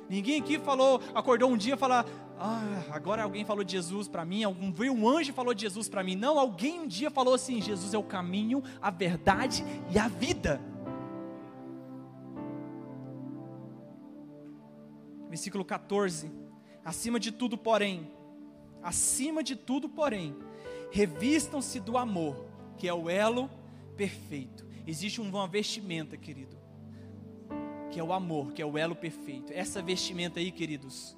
[0.10, 2.06] Ninguém aqui falou, acordou um dia e falou:
[2.38, 5.62] ah, agora alguém falou de Jesus para mim, algum veio um anjo e falou de
[5.62, 6.16] Jesus para mim.
[6.16, 10.62] Não, alguém um dia falou assim: Jesus é o caminho, a verdade e a vida.
[15.34, 16.32] versículo 14.
[16.86, 18.12] Acima de tudo, porém,
[18.84, 20.36] acima de tudo, porém,
[20.92, 22.46] revistam-se do amor,
[22.78, 23.50] que é o elo
[23.98, 24.64] perfeito.
[24.86, 26.56] Existe uma vestimenta, querido,
[27.94, 29.54] que é o amor, que é o elo perfeito.
[29.54, 31.16] Essa vestimenta aí, queridos,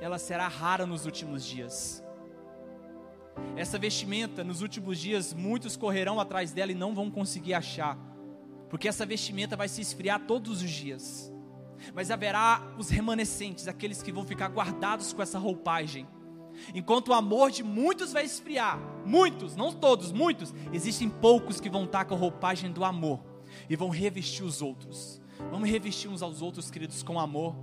[0.00, 2.04] ela será rara nos últimos dias.
[3.56, 7.98] Essa vestimenta, nos últimos dias, muitos correrão atrás dela e não vão conseguir achar,
[8.70, 11.32] porque essa vestimenta vai se esfriar todos os dias.
[11.92, 16.06] Mas haverá os remanescentes, aqueles que vão ficar guardados com essa roupagem.
[16.72, 21.86] Enquanto o amor de muitos vai esfriar, muitos, não todos, muitos, existem poucos que vão
[21.86, 23.31] estar com a roupagem do amor
[23.72, 25.18] e vão revestir os outros.
[25.50, 27.56] Vamos revestir uns aos outros, queridos, com amor.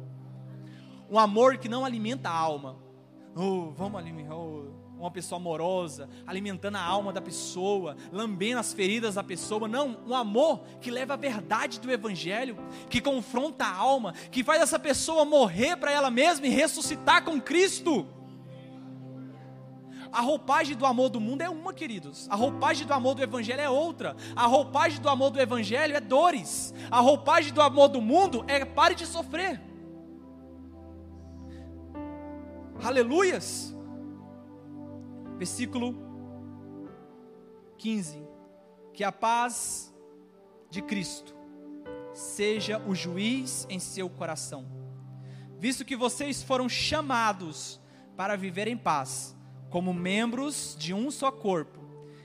[1.07, 2.77] Um amor que não alimenta a alma.
[3.35, 4.35] Oh, vamos alimentar.
[4.35, 9.67] Oh, uma pessoa amorosa, alimentando a alma da pessoa, lambendo as feridas da pessoa.
[9.67, 12.57] Não, um amor que leva a verdade do Evangelho,
[12.89, 17.39] que confronta a alma, que faz essa pessoa morrer para ela mesma e ressuscitar com
[17.39, 18.07] Cristo.
[20.11, 22.27] A roupagem do amor do mundo é uma, queridos.
[22.29, 24.15] A roupagem do amor do Evangelho é outra.
[24.35, 26.73] A roupagem do amor do Evangelho é dores.
[26.89, 29.61] A roupagem do amor do mundo é pare de sofrer.
[32.83, 33.75] Aleluias.
[35.37, 35.95] Versículo
[37.77, 38.21] 15:
[38.93, 39.93] Que a paz
[40.69, 41.35] de Cristo
[42.13, 44.65] seja o juiz em seu coração,
[45.57, 47.79] visto que vocês foram chamados
[48.15, 49.35] para viver em paz,
[49.69, 51.79] como membros de um só corpo,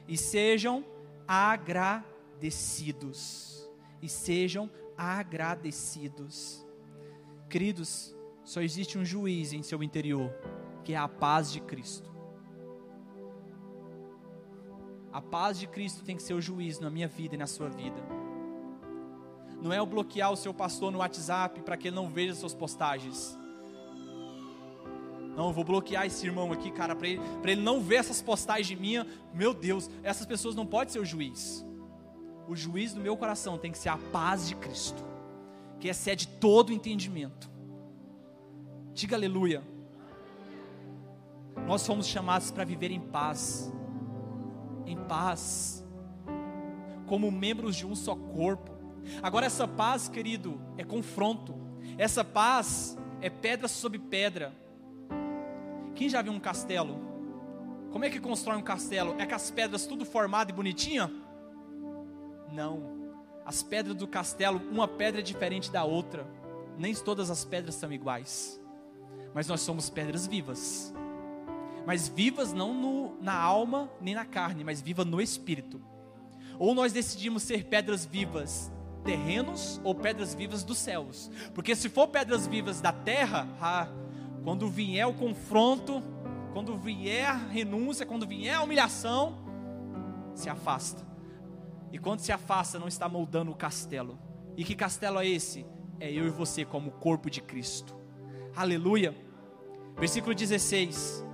[0.08, 0.84] e sejam
[1.26, 3.68] agradecidos.
[4.00, 6.64] E sejam agradecidos.
[7.48, 8.14] Queridos,
[8.44, 10.32] só existe um juiz em seu interior,
[10.82, 12.12] que é a paz de Cristo.
[15.12, 17.68] A paz de Cristo tem que ser o juiz na minha vida e na sua
[17.68, 18.02] vida.
[19.62, 22.52] Não é o bloquear o seu pastor no WhatsApp para que ele não veja suas
[22.52, 23.38] postagens.
[25.36, 28.66] Não, eu vou bloquear esse irmão aqui, cara, para ele, ele não ver essas postagens
[28.66, 29.06] de minha.
[29.32, 31.64] Meu Deus, essas pessoas não podem ser o juiz.
[32.46, 35.02] O juiz do meu coração tem que ser a paz de Cristo,
[35.80, 37.50] que excede todo entendimento.
[38.92, 39.62] Diga aleluia.
[41.66, 43.72] Nós fomos chamados para viver em paz
[44.86, 45.84] em paz,
[47.06, 48.72] como membros de um só corpo.
[49.22, 51.54] Agora, essa paz, querido, é confronto,
[51.98, 54.52] essa paz é pedra sobre pedra.
[55.94, 57.00] Quem já viu um castelo?
[57.90, 59.14] Como é que constrói um castelo?
[59.18, 61.10] É com as pedras tudo formado e bonitinha?
[62.52, 63.12] Não.
[63.44, 66.26] As pedras do castelo, uma pedra é diferente da outra.
[66.76, 68.60] Nem todas as pedras são iguais.
[69.32, 70.92] Mas nós somos pedras vivas
[71.86, 75.80] mas vivas não no, na alma nem na carne, mas viva no espírito.
[76.58, 78.72] Ou nós decidimos ser pedras vivas
[79.04, 81.30] terrenos ou pedras vivas dos céus.
[81.54, 83.88] Porque se for pedras vivas da terra, ah,
[84.44, 86.02] quando vier o confronto,
[86.52, 89.38] quando vier a renúncia, quando vier a humilhação,
[90.34, 91.02] se afasta.
[91.90, 94.18] E quando se afasta, não está moldando o castelo.
[94.54, 95.64] E que castelo é esse?
[95.98, 97.96] É eu e você como corpo de Cristo.
[98.54, 99.16] Aleluia.
[99.96, 101.24] Versículo 16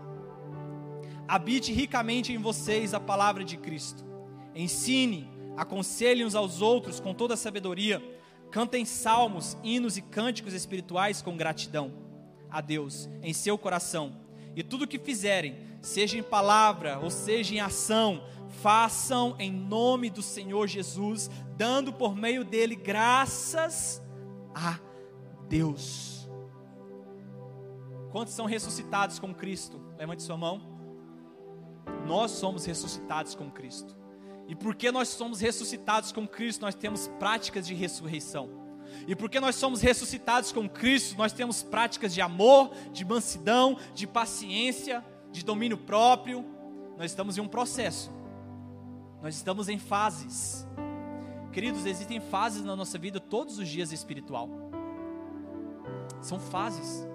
[1.27, 4.05] habite ricamente em vocês a palavra de Cristo.
[4.53, 8.03] Ensine, aconselhem uns aos outros com toda a sabedoria.
[8.51, 12.10] Cantem salmos, hinos e cânticos espirituais com gratidão
[12.51, 14.17] a Deus em seu coração.
[14.57, 18.23] E tudo o que fizerem, seja em palavra ou seja em ação,
[18.63, 24.03] façam em nome do Senhor Jesus, dando por meio dele graças
[24.55, 24.79] a
[25.49, 26.29] Deus.
[28.11, 29.81] Quantos são ressuscitados com Cristo?
[29.97, 30.71] Levante sua mão
[32.07, 33.97] nós somos ressuscitados com Cristo.
[34.49, 38.51] E porque nós somos ressuscitados com Cristo, nós temos práticas de ressurreição.
[39.07, 44.07] E porque nós somos ressuscitados com Cristo, nós temos práticas de amor, de mansidão, de
[44.07, 46.45] paciência, de domínio próprio.
[46.97, 48.11] Nós estamos em um processo.
[49.23, 50.67] Nós estamos em fases.
[51.53, 54.49] Queridos, existem fases na nossa vida todos os dias espiritual.
[56.21, 57.07] São fases.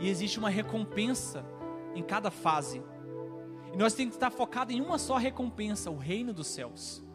[0.00, 1.44] E existe uma recompensa
[1.94, 2.82] em cada fase.
[3.72, 7.05] E nós temos que estar focados em uma só recompensa, o reino dos céus.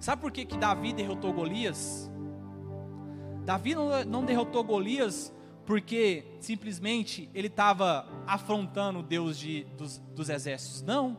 [0.00, 2.10] Sabe por que, que Davi derrotou Golias?
[3.44, 5.32] Davi não, não derrotou Golias
[5.64, 10.82] porque simplesmente ele estava afrontando o Deus de, dos, dos exércitos.
[10.82, 11.18] Não.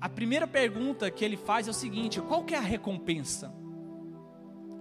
[0.00, 3.52] A primeira pergunta que ele faz é o seguinte: qual que é a recompensa?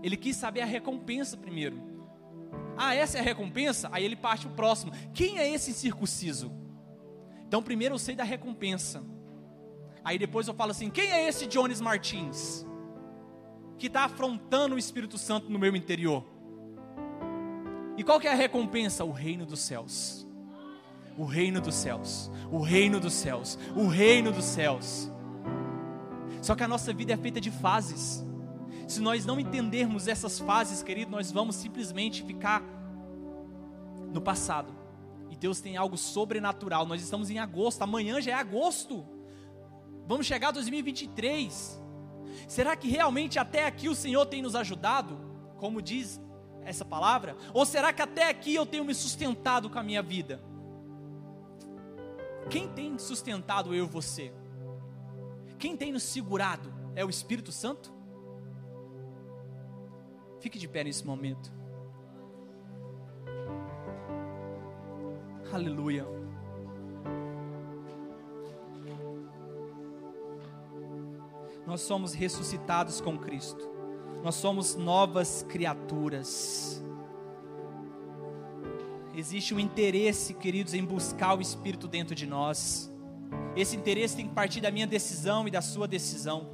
[0.04, 1.82] Ele quis saber a recompensa primeiro.
[2.78, 3.90] Ah, essa é a recompensa?
[3.92, 4.92] Aí ele parte o próximo.
[5.14, 6.52] Quem é esse circunciso?
[7.48, 9.04] Então, primeiro eu sei da recompensa.
[10.04, 12.66] Aí depois eu falo assim: quem é esse Jones Martins?
[13.78, 16.24] Que está afrontando o Espírito Santo no meu interior?
[17.98, 19.04] E qual que é a recompensa?
[19.04, 20.28] O reino dos céus.
[21.18, 22.32] O reino dos céus.
[22.52, 23.60] O reino dos céus.
[23.76, 25.12] O reino dos céus.
[26.42, 28.26] Só que a nossa vida é feita de fases.
[28.88, 32.62] Se nós não entendermos essas fases, querido, nós vamos simplesmente ficar
[34.12, 34.74] no passado.
[35.30, 36.86] E Deus tem algo sobrenatural.
[36.86, 39.06] Nós estamos em agosto, amanhã já é agosto.
[40.06, 41.82] Vamos chegar a 2023.
[42.48, 45.18] Será que realmente até aqui o Senhor tem nos ajudado?
[45.58, 46.22] Como diz
[46.64, 47.36] essa palavra?
[47.54, 50.42] Ou será que até aqui eu tenho me sustentado com a minha vida?
[52.50, 54.34] Quem tem sustentado eu e você?
[55.58, 56.74] Quem tem nos segurado?
[56.96, 57.94] É o Espírito Santo?
[60.40, 61.52] Fique de pé nesse momento.
[65.54, 66.06] Aleluia.
[71.74, 73.68] Nós somos ressuscitados com Cristo.
[74.24, 76.80] Nós somos novas criaturas.
[79.16, 82.94] Existe um interesse, queridos, em buscar o Espírito dentro de nós.
[83.56, 86.48] Esse interesse tem que partir da minha decisão e da sua decisão.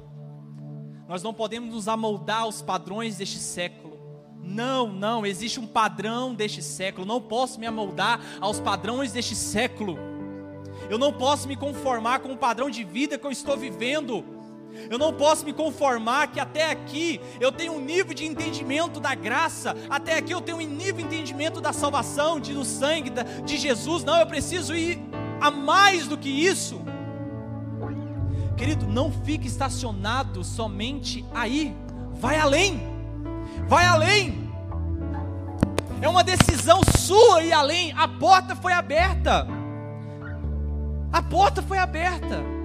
[1.06, 4.00] Nós não podemos nos amoldar aos padrões deste século.
[4.42, 7.06] Não, não, existe um padrão deste século.
[7.06, 9.98] Não posso me amoldar aos padrões deste século.
[10.88, 14.24] Eu não posso me conformar com o padrão de vida que eu estou vivendo.
[14.90, 19.14] Eu não posso me conformar que até aqui eu tenho um nível de entendimento da
[19.14, 23.10] graça, até aqui eu tenho um nível de entendimento da salvação, de, do sangue
[23.44, 24.04] de Jesus.
[24.04, 25.00] Não, eu preciso ir
[25.40, 26.80] a mais do que isso.
[28.56, 31.74] Querido, não fique estacionado somente aí.
[32.12, 32.80] Vai além.
[33.66, 34.50] Vai além.
[36.02, 37.92] É uma decisão sua ir além.
[37.96, 39.46] A porta foi aberta.
[41.12, 42.59] A porta foi aberta.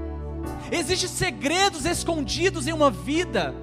[0.72, 3.54] Existem segredos escondidos em uma vida.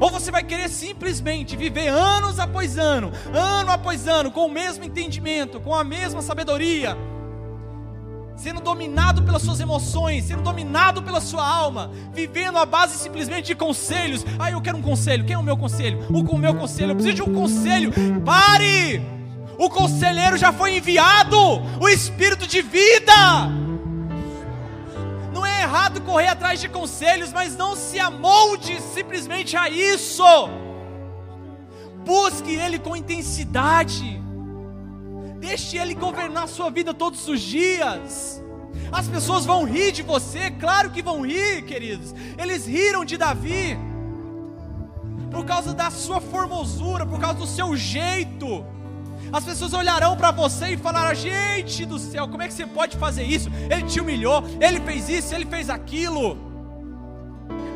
[0.00, 4.84] Ou você vai querer simplesmente viver anos após ano, ano após ano, com o mesmo
[4.84, 6.96] entendimento, com a mesma sabedoria,
[8.36, 13.54] sendo dominado pelas suas emoções, sendo dominado pela sua alma, vivendo à base simplesmente de
[13.54, 14.24] conselhos.
[14.38, 15.24] Ah, eu quero um conselho.
[15.24, 15.98] Quem é o meu conselho?
[16.10, 16.92] O meu conselho.
[16.92, 17.92] Eu preciso de um conselho.
[18.24, 19.02] Pare!
[19.58, 21.36] O conselheiro já foi enviado.
[21.80, 23.12] O espírito de vida.
[25.62, 30.24] Errado correr atrás de conselhos, mas não se amolde simplesmente a isso.
[32.04, 34.20] Busque ele com intensidade.
[35.38, 38.42] Deixe Ele governar a sua vida todos os dias.
[38.92, 42.14] As pessoas vão rir de você, claro que vão rir, queridos.
[42.38, 43.76] Eles riram de Davi
[45.30, 48.64] por causa da sua formosura, por causa do seu jeito.
[49.32, 52.98] As pessoas olharão para você e falarão: Gente do céu, como é que você pode
[52.98, 53.50] fazer isso?
[53.70, 56.36] Ele te humilhou, ele fez isso, ele fez aquilo.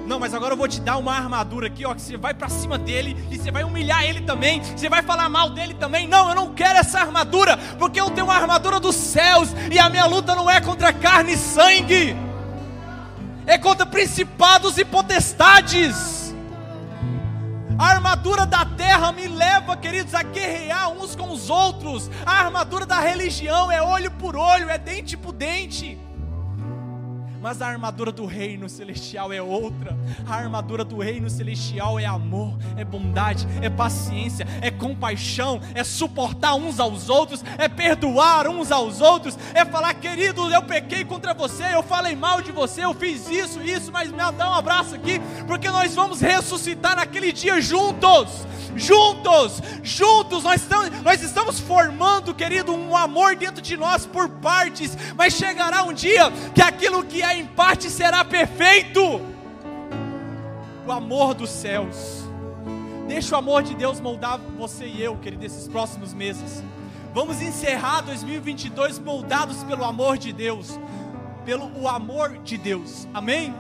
[0.07, 2.48] Não, mas agora eu vou te dar uma armadura aqui, ó, que você vai para
[2.48, 6.07] cima dele e você vai humilhar ele também, você vai falar mal dele também.
[6.07, 9.88] Não, eu não quero essa armadura, porque eu tenho uma armadura dos céus e a
[9.88, 12.14] minha luta não é contra carne e sangue.
[13.46, 16.26] É contra principados e potestades.
[17.79, 22.11] A armadura da terra me leva, queridos, a guerrear uns com os outros.
[22.24, 25.99] A armadura da religião é olho por olho, é dente por dente
[27.41, 29.97] mas a armadura do reino celestial é outra.
[30.26, 36.55] A armadura do reino celestial é amor, é bondade, é paciência, é compaixão, é suportar
[36.55, 41.74] uns aos outros, é perdoar uns aos outros, é falar, querido, eu pequei contra você,
[41.74, 45.20] eu falei mal de você, eu fiz isso, isso, mas me dá um abraço aqui,
[45.47, 52.74] porque nós vamos ressuscitar naquele dia juntos juntos, juntos, nós estamos, nós estamos formando, querido,
[52.74, 57.39] um amor dentro de nós por partes, mas chegará um dia que aquilo que é
[57.39, 59.20] em parte será perfeito.
[60.87, 62.24] O amor dos céus.
[63.09, 66.62] Deixa o amor de Deus moldar você e eu, querido, esses próximos meses.
[67.14, 70.79] Vamos encerrar 2022 moldados pelo amor de Deus,
[71.45, 73.07] pelo o amor de Deus.
[73.14, 73.55] Amém?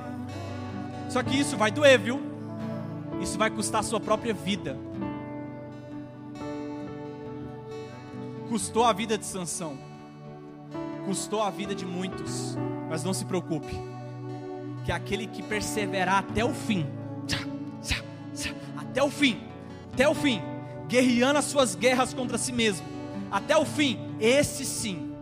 [1.08, 2.20] Só que isso vai doer, viu?
[3.20, 4.76] Isso vai custar a sua própria vida.
[8.48, 9.85] Custou a vida de Sansão.
[11.06, 12.58] Custou a vida de muitos.
[12.90, 13.74] Mas não se preocupe.
[14.84, 16.86] Que aquele que perseverar até o fim,
[18.96, 19.40] até o fim,
[19.92, 20.40] até o fim,
[20.88, 22.86] guerreando as suas guerras contra si mesmo,
[23.30, 25.12] até o fim, esse sim,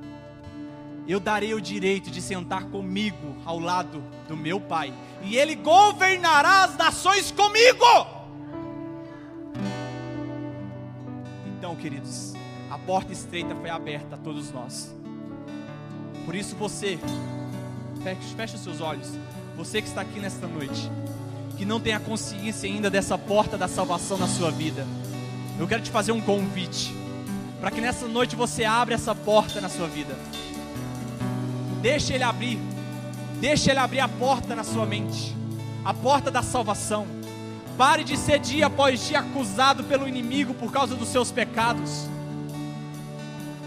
[1.08, 6.64] eu darei o direito de sentar comigo ao lado do meu Pai, e Ele governará
[6.64, 7.84] as nações comigo.
[11.46, 12.34] Então, queridos,
[12.70, 14.94] a porta estreita foi aberta a todos nós.
[16.24, 16.98] Por isso você,
[18.36, 19.08] feche, seus olhos.
[19.56, 20.90] Você que está aqui nesta noite,
[21.56, 24.86] que não tem a consciência ainda dessa porta da salvação na sua vida,
[25.58, 26.94] eu quero te fazer um convite.
[27.60, 30.14] para que nessa noite você abra essa porta na sua vida.
[31.80, 32.58] Deixa Ele abrir,
[33.40, 35.34] deixa Ele abrir a porta na sua mente,
[35.82, 37.06] a porta da salvação.
[37.78, 42.06] Pare de ser dia após dia acusado pelo inimigo por causa dos seus pecados.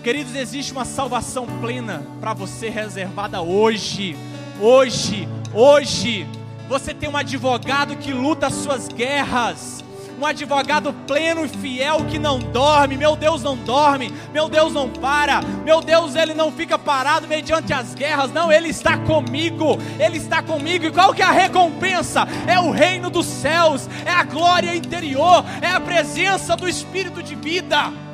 [0.03, 4.15] Queridos, existe uma salvação plena para você reservada hoje.
[4.61, 6.25] Hoje, hoje.
[6.69, 9.83] Você tem um advogado que luta as suas guerras.
[10.19, 12.97] Um advogado pleno e fiel que não dorme.
[12.97, 14.11] Meu Deus não dorme.
[14.33, 15.41] Meu Deus não para.
[15.63, 18.31] Meu Deus, ele não fica parado mediante as guerras.
[18.31, 19.77] Não, ele está comigo.
[19.99, 20.85] Ele está comigo.
[20.85, 22.27] E qual que é a recompensa?
[22.47, 23.89] É o reino dos céus.
[24.05, 25.43] É a glória interior.
[25.61, 28.06] É a presença do Espírito de vida.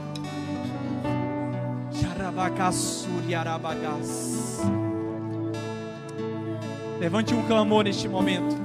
[7.00, 8.56] Levante um clamor neste momento.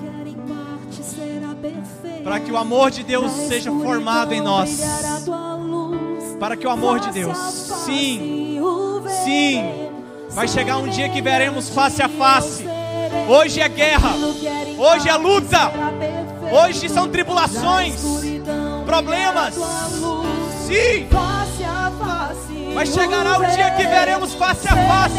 [2.24, 4.80] Para que o amor de Deus seja formado em nós.
[6.40, 8.60] Para que o amor de Deus, sim,
[9.24, 9.62] sim,
[10.30, 12.64] vai chegar um dia que veremos face a face.
[13.28, 14.14] Hoje é guerra,
[14.78, 15.72] hoje é luta,
[16.52, 18.00] hoje são tribulações,
[18.86, 19.54] problemas.
[20.66, 21.08] Sim,
[22.78, 25.18] mas chegará o dia que veremos face a face.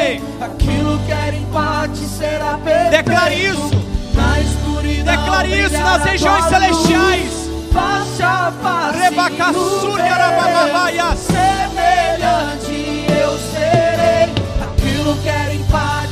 [0.00, 2.90] Ei, aquilo que era empate será perfeito.
[2.90, 3.70] Declare isso.
[4.14, 7.50] Na escuridão, Declare isso nas regiões celestiais.
[7.72, 11.18] Face a face, arabababaias.
[11.18, 14.32] semelhante eu serei.
[14.62, 16.07] Aquilo que era empate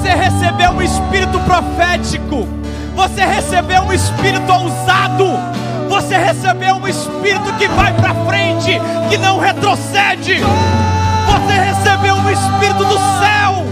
[0.00, 2.48] Você recebeu um espírito profético.
[2.96, 5.26] Você recebeu um espírito ousado.
[5.90, 8.80] Você recebeu um espírito que vai para frente,
[9.10, 10.40] que não retrocede.
[10.40, 13.62] Você recebeu um espírito do céu,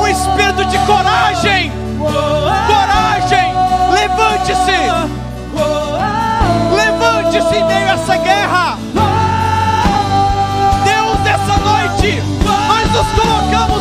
[0.00, 1.70] um espírito de coragem.
[2.66, 3.54] Coragem,
[3.92, 4.90] levante-se,
[6.74, 8.78] levante-se em meio a essa guerra.
[10.84, 13.77] Deus, nessa noite, nós nos colocamos,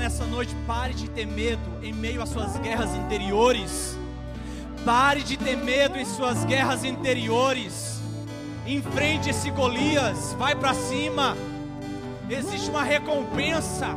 [0.00, 3.96] nessa noite: pare de ter medo em meio às suas guerras interiores.
[4.84, 8.00] Pare de ter medo em suas guerras interiores.
[8.66, 11.36] Enfrente esse Golias, vai para cima.
[12.30, 13.88] Existe uma recompensa.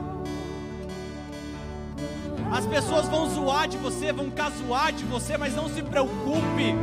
[2.51, 6.75] As pessoas vão zoar de você, vão casuar de você, mas não se preocupe.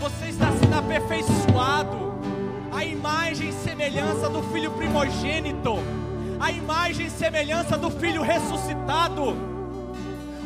[0.00, 2.12] Você está sendo aperfeiçoado.
[2.70, 6.01] A imagem e semelhança do filho primogênito.
[6.42, 9.36] A imagem e semelhança do filho ressuscitado.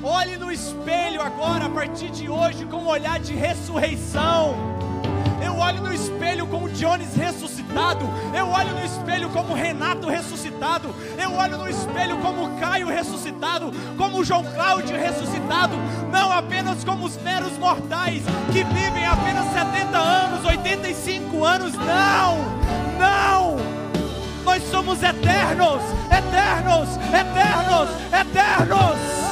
[0.03, 4.55] Olhe no espelho agora, a partir de hoje, com um olhar de ressurreição.
[5.43, 8.05] Eu olho no espelho como Jones ressuscitado.
[8.37, 10.95] Eu olho no espelho como Renato ressuscitado.
[11.19, 13.73] Eu olho no espelho como Caio ressuscitado.
[13.97, 15.77] Como João Cláudio ressuscitado.
[16.13, 18.23] Não apenas como os meros mortais
[18.53, 21.73] que vivem apenas 70 anos, 85 anos.
[21.73, 22.37] Não!
[22.99, 23.86] Não!
[24.47, 29.26] Nós somos eternos, eternos, eternos, eternos.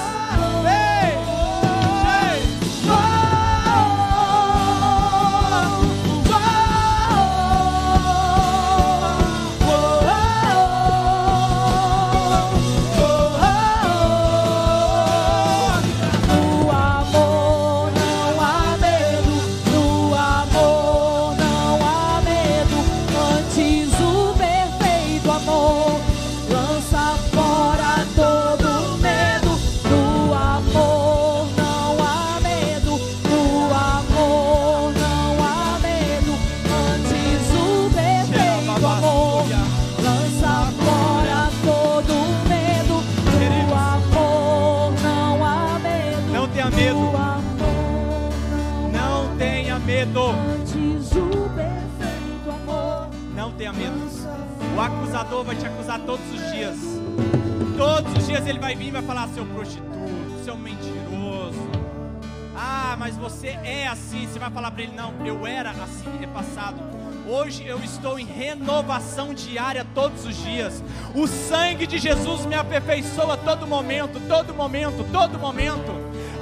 [70.24, 70.82] Os dias.
[71.14, 75.92] O sangue de Jesus me aperfeiçoa todo momento, todo momento, todo momento.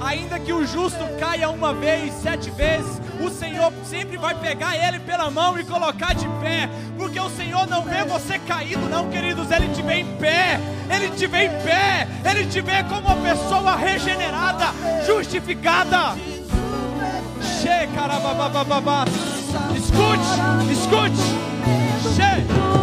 [0.01, 4.99] Ainda que o justo caia uma vez, sete vezes, o Senhor sempre vai pegar ele
[4.99, 9.49] pela mão e colocar de pé, porque o Senhor não vê você caído, não, queridos,
[9.49, 10.59] ele te vê em pé,
[10.93, 14.65] ele te vê em pé, ele te vê como uma pessoa regenerada,
[15.05, 16.17] justificada.
[19.75, 21.53] Escute, escute.
[22.15, 22.82] Che,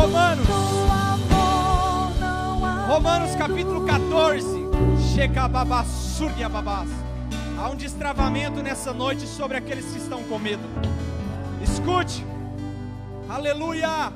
[0.00, 0.46] Romanos.
[2.88, 4.46] Romanos capítulo 14.
[5.14, 6.88] Shekababasuriababás.
[7.58, 10.62] Há um destravamento nessa noite sobre aqueles que estão com medo.
[11.62, 12.24] Escute.
[13.28, 14.10] Aleluia.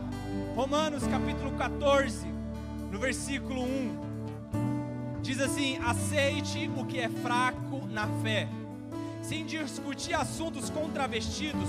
[0.56, 2.28] Romanos capítulo 14,
[2.90, 5.20] no versículo 1.
[5.20, 8.48] Diz assim: Aceite o que é fraco na fé,
[9.20, 11.68] sem discutir assuntos com travestidos.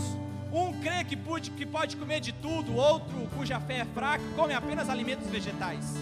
[0.56, 4.54] Um crê que pode, que pode comer de tudo, outro, cuja fé é fraca, come
[4.54, 5.96] apenas alimentos vegetais.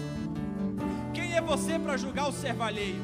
[1.12, 3.02] Quem é você para julgar o servo alheio?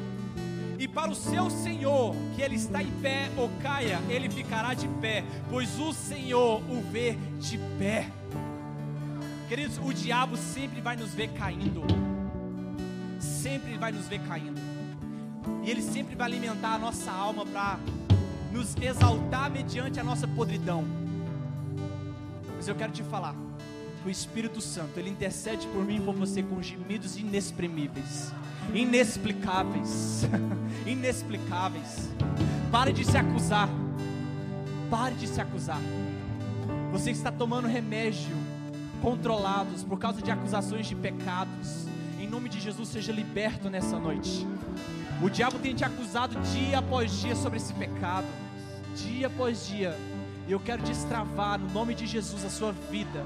[0.79, 4.87] E para o seu Senhor, que ele está em pé ou caia, ele ficará de
[5.01, 8.07] pé, pois o Senhor o vê de pé.
[9.49, 11.83] Queridos, o diabo sempre vai nos ver caindo.
[13.19, 14.61] Sempre vai nos ver caindo.
[15.63, 17.77] E ele sempre vai alimentar a nossa alma para
[18.53, 21.00] nos exaltar mediante a nossa podridão.
[22.61, 23.33] Mas eu quero te falar,
[24.03, 28.31] que o Espírito Santo, ele intercede por mim e por você com gemidos inexprimíveis,
[28.71, 30.27] inexplicáveis,
[30.85, 32.11] inexplicáveis.
[32.71, 33.67] Pare de se acusar.
[34.91, 35.81] Pare de se acusar.
[36.91, 38.37] Você está tomando remédio
[39.01, 41.87] controlados por causa de acusações de pecados.
[42.19, 44.45] Em nome de Jesus, seja liberto nessa noite.
[45.19, 48.27] O diabo tem te acusado dia após dia sobre esse pecado,
[48.95, 49.97] dia após dia.
[50.47, 53.23] E eu quero destravar no nome de Jesus a sua vida.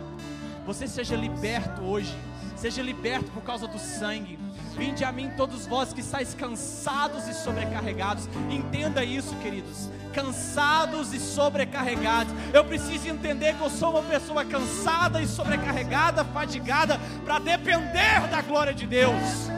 [0.65, 2.15] Você seja liberto hoje,
[2.55, 4.37] seja liberto por causa do sangue.
[4.75, 8.27] Vinde a mim todos vós que estáis cansados e sobrecarregados.
[8.49, 9.89] Entenda isso, queridos.
[10.13, 12.33] Cansados e sobrecarregados.
[12.53, 18.41] Eu preciso entender que eu sou uma pessoa cansada e sobrecarregada, fadigada, para depender da
[18.41, 19.49] glória de Deus.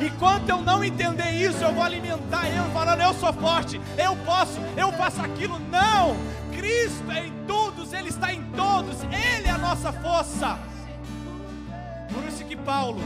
[0.00, 4.58] Enquanto eu não entender isso, eu vou alimentar eu falando, eu sou forte, eu posso,
[4.76, 5.58] eu faço aquilo.
[5.70, 6.16] Não!
[6.64, 10.58] Cristo é em todos, Ele está em todos, Ele é a nossa força.
[12.10, 13.02] Por isso que Paulo,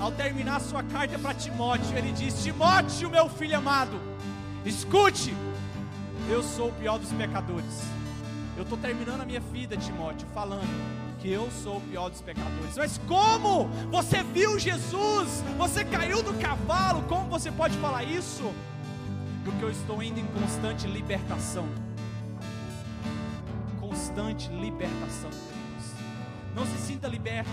[0.00, 4.00] ao terminar sua carta para Timóteo, ele diz: Timóteo, meu filho amado,
[4.64, 5.34] escute,
[6.30, 7.82] eu sou o pior dos pecadores.
[8.56, 12.78] Eu estou terminando a minha vida, Timóteo, falando que eu sou o pior dos pecadores.
[12.78, 13.66] Mas como?
[13.90, 15.44] Você viu Jesus?
[15.58, 17.02] Você caiu do cavalo?
[17.02, 18.50] Como você pode falar isso?
[19.44, 21.68] Porque eu estou indo em constante libertação.
[23.92, 25.92] Constante libertação, queridos.
[26.56, 27.50] Não se sinta liberto.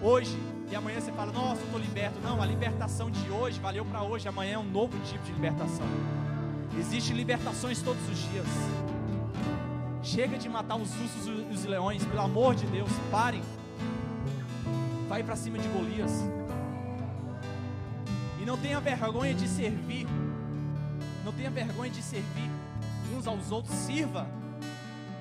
[0.00, 0.38] Hoje
[0.70, 2.20] e amanhã você fala, nossa, eu estou liberto.
[2.20, 4.28] Não, a libertação de hoje valeu para hoje.
[4.28, 5.84] Amanhã é um novo tipo de libertação.
[6.78, 8.46] Existem libertações todos os dias.
[10.00, 13.42] Chega de matar os ursos e os leões, pelo amor de Deus, parem.
[15.08, 16.12] Vai para cima de Golias.
[18.40, 20.06] E não tenha vergonha de servir.
[21.24, 22.48] Não tenha vergonha de servir
[23.12, 23.74] uns aos outros.
[23.74, 24.38] Sirva,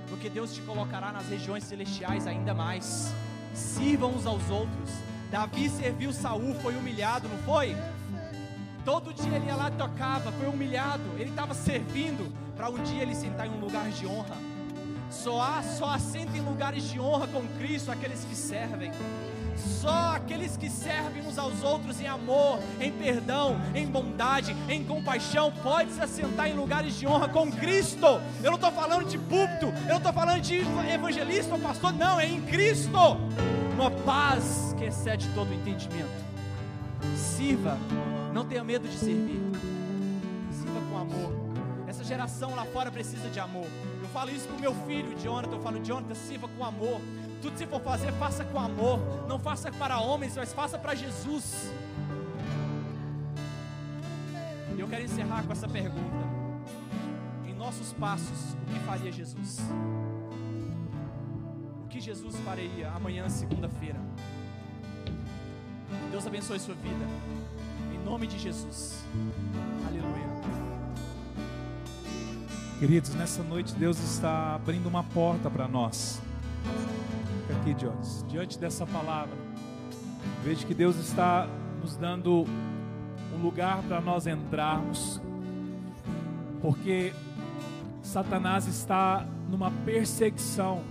[0.10, 3.14] porque Deus te colocará nas regiões celestiais ainda mais.
[3.54, 4.90] Sirvam uns aos outros.
[5.32, 7.76] Davi serviu Saul, foi humilhado, não foi?
[8.84, 11.04] Todo dia ele ia lá e tocava, foi humilhado.
[11.18, 14.36] Ele estava servindo para um dia ele sentar em um lugar de honra.
[15.10, 18.92] Só há, só assenta em lugares de honra com Cristo aqueles que servem.
[19.60, 25.52] Só aqueles que servem uns aos outros em amor, em perdão, em bondade, em compaixão,
[25.64, 28.06] pode se assentar em lugares de honra com Cristo.
[28.44, 32.20] Eu não estou falando de púlpito, eu não estou falando de evangelista ou pastor, não,
[32.20, 32.98] é em Cristo.
[33.74, 36.10] Uma paz que excede todo o entendimento.
[37.16, 37.78] Sirva,
[38.34, 39.42] não tenha medo de servir.
[40.52, 41.34] Sirva com amor.
[41.88, 43.68] Essa geração lá fora precisa de amor.
[44.02, 45.56] Eu falo isso pro meu filho, Jonathan.
[45.56, 47.02] Eu falo, Jonathan, sirva com amor.
[47.42, 49.00] Tudo que você for fazer, faça com amor.
[49.28, 51.72] Não faça para homens, mas faça para Jesus.
[54.76, 56.26] E eu quero encerrar com essa pergunta.
[57.48, 59.60] Em nossos passos, o que faria Jesus?
[61.84, 64.00] O que Jesus faria amanhã, segunda-feira?
[66.12, 67.06] Deus abençoe sua vida.
[67.94, 69.04] Em nome de Jesus.
[69.88, 70.30] Aleluia.
[72.80, 76.22] Queridos, nessa noite Deus está abrindo uma porta para nós.
[77.50, 78.24] Aqui, Jones.
[78.28, 79.36] Diante dessa palavra,
[80.44, 81.48] vejo que Deus está
[81.82, 82.46] nos dando
[83.34, 85.20] um lugar para nós entrarmos,
[86.62, 87.12] porque
[88.04, 90.84] Satanás está numa perseguição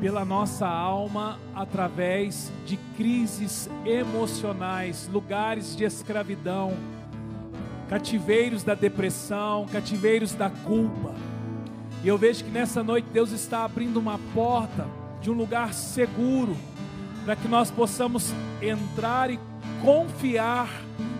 [0.00, 6.72] pela nossa alma através de crises emocionais, lugares de escravidão,
[7.88, 11.14] cativeiros da depressão, cativeiros da culpa.
[12.02, 16.56] E eu vejo que nessa noite Deus está abrindo uma porta de um lugar seguro
[17.24, 19.38] para que nós possamos entrar e
[19.80, 20.68] confiar,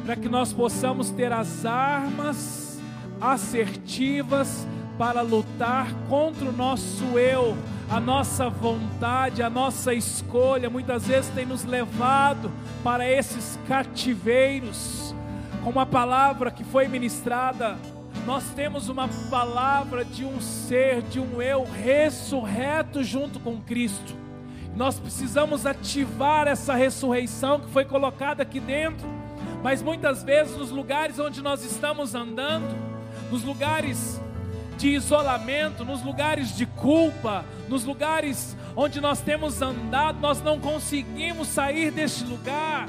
[0.05, 2.81] para que nós possamos ter as armas
[3.21, 4.67] assertivas
[4.99, 7.57] para lutar contra o nosso eu,
[7.89, 12.51] a nossa vontade, a nossa escolha, muitas vezes tem nos levado
[12.83, 15.15] para esses cativeiros.
[15.63, 17.79] Com a palavra que foi ministrada,
[18.27, 24.15] nós temos uma palavra de um ser, de um eu ressurreto junto com Cristo.
[24.75, 29.07] Nós precisamos ativar essa ressurreição que foi colocada aqui dentro.
[29.63, 32.75] Mas muitas vezes nos lugares onde nós estamos andando,
[33.31, 34.21] nos lugares
[34.77, 41.49] de isolamento, nos lugares de culpa, nos lugares onde nós temos andado, nós não conseguimos
[41.49, 42.89] sair deste lugar.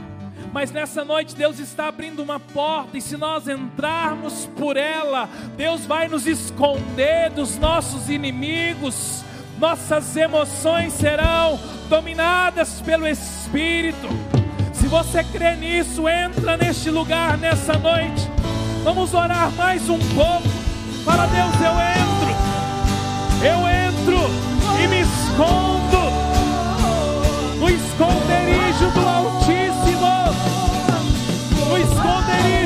[0.53, 5.27] Mas nessa noite Deus está abrindo uma porta, e se nós entrarmos por ela,
[5.57, 9.25] Deus vai nos esconder dos nossos inimigos,
[9.57, 14.07] nossas emoções serão dominadas pelo Espírito.
[14.73, 18.29] Se você crê nisso, entra neste lugar nessa noite.
[18.83, 20.47] Vamos orar mais um pouco.
[21.03, 22.13] Fala, Deus, eu entro.
[23.43, 24.17] Eu entro
[24.83, 26.03] e me escondo
[27.59, 29.62] no esconderijo do Altíssimo.
[32.03, 32.62] Esconderijo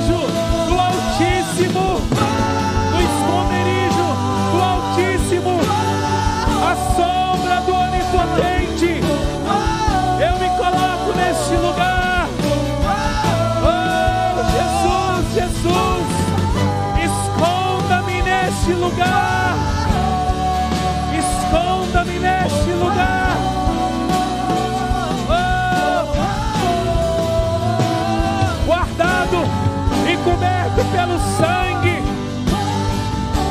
[30.97, 32.01] pelo sangue.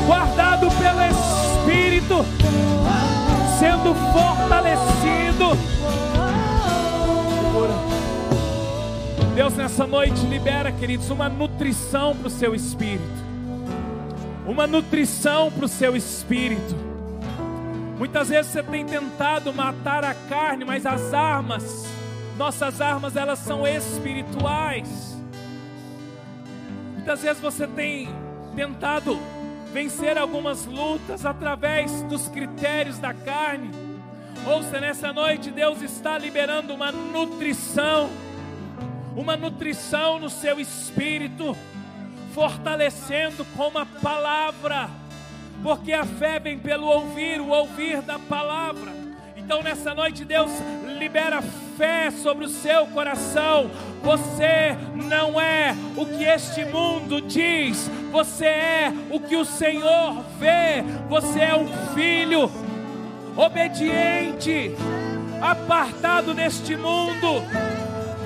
[0.05, 2.25] Guardado pelo Espírito.
[3.61, 5.57] Sendo fortalecido.
[9.37, 13.25] Deus, nessa noite, libera, queridos, uma nutrição para o seu espírito.
[14.45, 16.75] Uma nutrição para o seu espírito.
[17.97, 21.87] Muitas vezes você tem tentado matar a carne, mas as armas,
[22.37, 25.16] nossas armas, elas são espirituais.
[27.07, 28.09] Muitas vezes você tem
[28.57, 29.17] tentado
[29.73, 33.71] vencer algumas lutas através dos critérios da carne.
[34.45, 38.11] Ouça nessa noite, Deus está liberando uma nutrição
[39.15, 41.57] uma nutrição no seu espírito,
[42.35, 44.91] fortalecendo com a palavra,
[45.63, 48.93] porque a fé vem pelo ouvir, o ouvir da palavra.
[49.37, 50.51] Então nessa noite Deus
[50.99, 51.41] libera
[51.77, 53.71] fé sobre o seu coração.
[54.07, 60.85] Você não é o que este mundo diz, você é o que o Senhor vê.
[61.09, 62.49] Você é um filho
[63.37, 64.77] obediente,
[65.43, 67.43] apartado neste mundo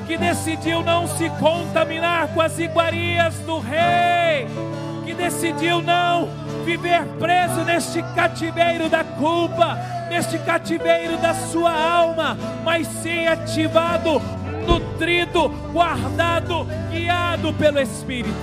[0.06, 4.46] que decidiu não se contaminar com as iguarias do rei,
[5.06, 6.28] que decidiu não
[6.62, 9.78] viver preso neste cativeiro da culpa,
[10.10, 14.20] neste cativeiro da sua alma, mas sim ativado,
[14.70, 18.34] nutrido, guardado, guiado pelo Espírito.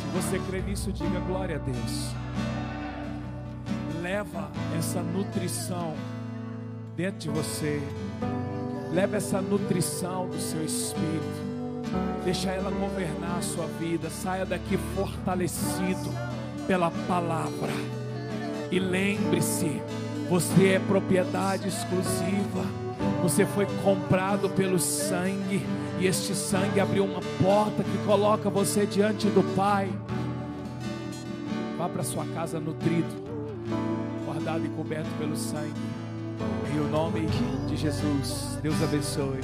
[0.00, 2.12] Se você crê nisso, diga glória a Deus.
[4.02, 5.94] Leva essa nutrição
[6.96, 7.80] dentro de você.
[8.92, 11.48] Leva essa nutrição do seu espírito.
[12.24, 14.10] Deixa ela governar a sua vida.
[14.10, 16.10] Saia daqui fortalecido
[16.66, 17.72] pela palavra.
[18.70, 19.82] E lembre-se,
[20.28, 22.87] você é propriedade exclusiva.
[23.22, 25.64] Você foi comprado pelo sangue.
[25.98, 29.90] E este sangue abriu uma porta que coloca você diante do Pai.
[31.76, 33.08] Vá para sua casa nutrido,
[34.24, 35.72] guardado e coberto pelo sangue.
[36.72, 37.26] Em o nome
[37.68, 39.40] de Jesus, Deus abençoe.